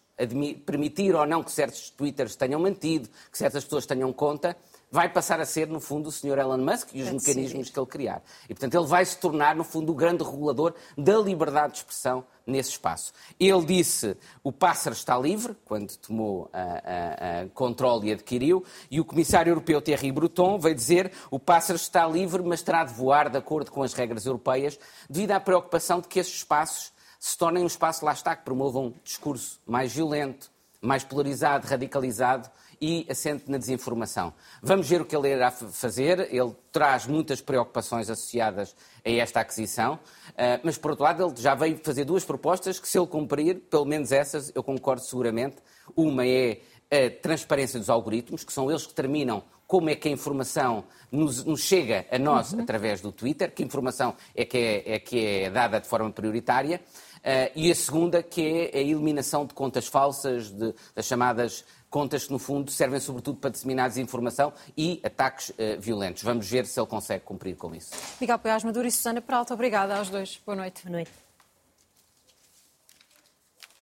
permitir 0.66 1.14
ou 1.14 1.24
não 1.24 1.42
que 1.42 1.52
certos 1.52 1.90
Twitters 1.90 2.34
tenham 2.34 2.60
mantido, 2.60 3.08
que 3.30 3.38
certas 3.38 3.64
pessoas 3.64 3.86
tenham 3.86 4.12
conta, 4.12 4.56
vai 4.92 5.08
passar 5.08 5.40
a 5.40 5.46
ser, 5.46 5.66
no 5.68 5.80
fundo, 5.80 6.10
o 6.10 6.12
Sr. 6.12 6.38
Elon 6.38 6.58
Musk 6.58 6.90
e 6.92 7.00
os 7.00 7.08
é 7.08 7.12
mecanismos 7.12 7.70
que 7.70 7.80
ele 7.80 7.86
criar. 7.86 8.22
E, 8.44 8.48
portanto, 8.48 8.74
ele 8.74 8.86
vai 8.86 9.02
se 9.06 9.16
tornar, 9.16 9.56
no 9.56 9.64
fundo, 9.64 9.90
o 9.90 9.94
grande 9.94 10.22
regulador 10.22 10.74
da 10.98 11.16
liberdade 11.16 11.72
de 11.72 11.78
expressão 11.78 12.22
nesse 12.46 12.70
espaço. 12.70 13.14
Ele 13.40 13.64
disse 13.64 14.14
o 14.44 14.52
pássaro 14.52 14.94
está 14.94 15.18
livre, 15.18 15.56
quando 15.64 15.96
tomou 15.96 16.50
a, 16.52 16.60
a, 16.60 17.40
a 17.40 17.48
controle 17.54 18.08
e 18.08 18.12
adquiriu, 18.12 18.62
e 18.90 19.00
o 19.00 19.04
Comissário 19.04 19.50
Europeu 19.50 19.80
Thierry 19.80 20.12
Breton 20.12 20.58
veio 20.58 20.74
dizer 20.74 21.10
o 21.30 21.38
pássaro 21.38 21.78
está 21.78 22.06
livre, 22.06 22.42
mas 22.42 22.60
terá 22.60 22.84
de 22.84 22.92
voar 22.92 23.30
de 23.30 23.38
acordo 23.38 23.70
com 23.70 23.82
as 23.82 23.94
regras 23.94 24.26
europeias, 24.26 24.78
devido 25.08 25.30
à 25.30 25.40
preocupação 25.40 26.02
de 26.02 26.08
que 26.08 26.18
esses 26.18 26.34
espaços 26.34 26.92
se 27.18 27.38
tornem 27.38 27.62
um 27.62 27.66
espaço, 27.66 28.04
lá 28.04 28.12
está, 28.12 28.36
que 28.36 28.44
promova 28.44 28.78
um 28.78 28.92
discurso 29.02 29.58
mais 29.64 29.90
violento, 29.90 30.50
mais 30.82 31.04
polarizado, 31.04 31.66
radicalizado 31.66 32.50
e 32.82 33.06
assente 33.08 33.48
na 33.48 33.58
desinformação. 33.58 34.34
Vamos 34.60 34.88
ver 34.88 35.00
o 35.00 35.04
que 35.04 35.14
ele 35.14 35.28
irá 35.28 35.52
fazer. 35.52 36.28
Ele 36.34 36.52
traz 36.72 37.06
muitas 37.06 37.40
preocupações 37.40 38.10
associadas 38.10 38.74
a 39.06 39.10
esta 39.10 39.38
aquisição, 39.38 40.00
eh, 40.36 40.60
mas, 40.64 40.76
por 40.76 40.90
outro 40.90 41.04
lado, 41.04 41.24
ele 41.24 41.40
já 41.40 41.54
veio 41.54 41.78
fazer 41.80 42.04
duas 42.04 42.24
propostas 42.24 42.80
que, 42.80 42.88
se 42.88 42.98
ele 42.98 43.06
cumprir, 43.06 43.60
pelo 43.70 43.84
menos 43.84 44.10
essas, 44.10 44.50
eu 44.52 44.64
concordo 44.64 45.02
seguramente. 45.02 45.58
Uma 45.94 46.26
é 46.26 46.60
a 46.90 47.08
transparência 47.22 47.78
dos 47.78 47.88
algoritmos, 47.88 48.42
que 48.42 48.52
são 48.52 48.68
eles 48.68 48.82
que 48.82 48.88
determinam 48.88 49.44
como 49.64 49.88
é 49.88 49.94
que 49.94 50.08
a 50.08 50.10
informação 50.10 50.84
nos, 51.10 51.44
nos 51.44 51.60
chega 51.60 52.04
a 52.10 52.18
nós 52.18 52.52
uhum. 52.52 52.60
através 52.60 53.00
do 53.00 53.12
Twitter, 53.12 53.50
que 53.54 53.62
informação 53.62 54.14
é 54.34 54.44
que 54.44 54.58
é, 54.58 54.94
é 54.94 54.98
que 54.98 55.24
é 55.24 55.50
dada 55.50 55.80
de 55.80 55.86
forma 55.86 56.10
prioritária. 56.10 56.80
Uh, 57.22 57.52
e 57.54 57.70
a 57.70 57.74
segunda, 57.74 58.22
que 58.22 58.70
é 58.74 58.78
a 58.78 58.82
eliminação 58.82 59.46
de 59.46 59.54
contas 59.54 59.86
falsas, 59.86 60.50
de, 60.50 60.74
das 60.94 61.06
chamadas 61.06 61.64
contas 61.92 62.24
que, 62.24 62.32
no 62.32 62.38
fundo, 62.38 62.70
servem 62.70 62.98
sobretudo 62.98 63.36
para 63.38 63.50
disseminar 63.50 63.88
desinformação 63.88 64.52
e 64.76 65.00
ataques 65.04 65.50
uh, 65.50 65.78
violentos. 65.78 66.22
Vamos 66.22 66.48
ver 66.48 66.66
se 66.66 66.80
ele 66.80 66.86
consegue 66.88 67.22
cumprir 67.24 67.54
com 67.54 67.72
isso. 67.74 67.92
Miguel 68.20 68.38
Paiás 68.38 68.64
Maduro 68.64 68.88
e 68.88 68.90
Susana 68.90 69.20
Peralta, 69.20 69.54
obrigada 69.54 69.96
aos 69.96 70.08
dois. 70.08 70.40
Boa 70.44 70.56
noite. 70.56 70.82
Boa 70.82 70.96
noite. 70.96 71.21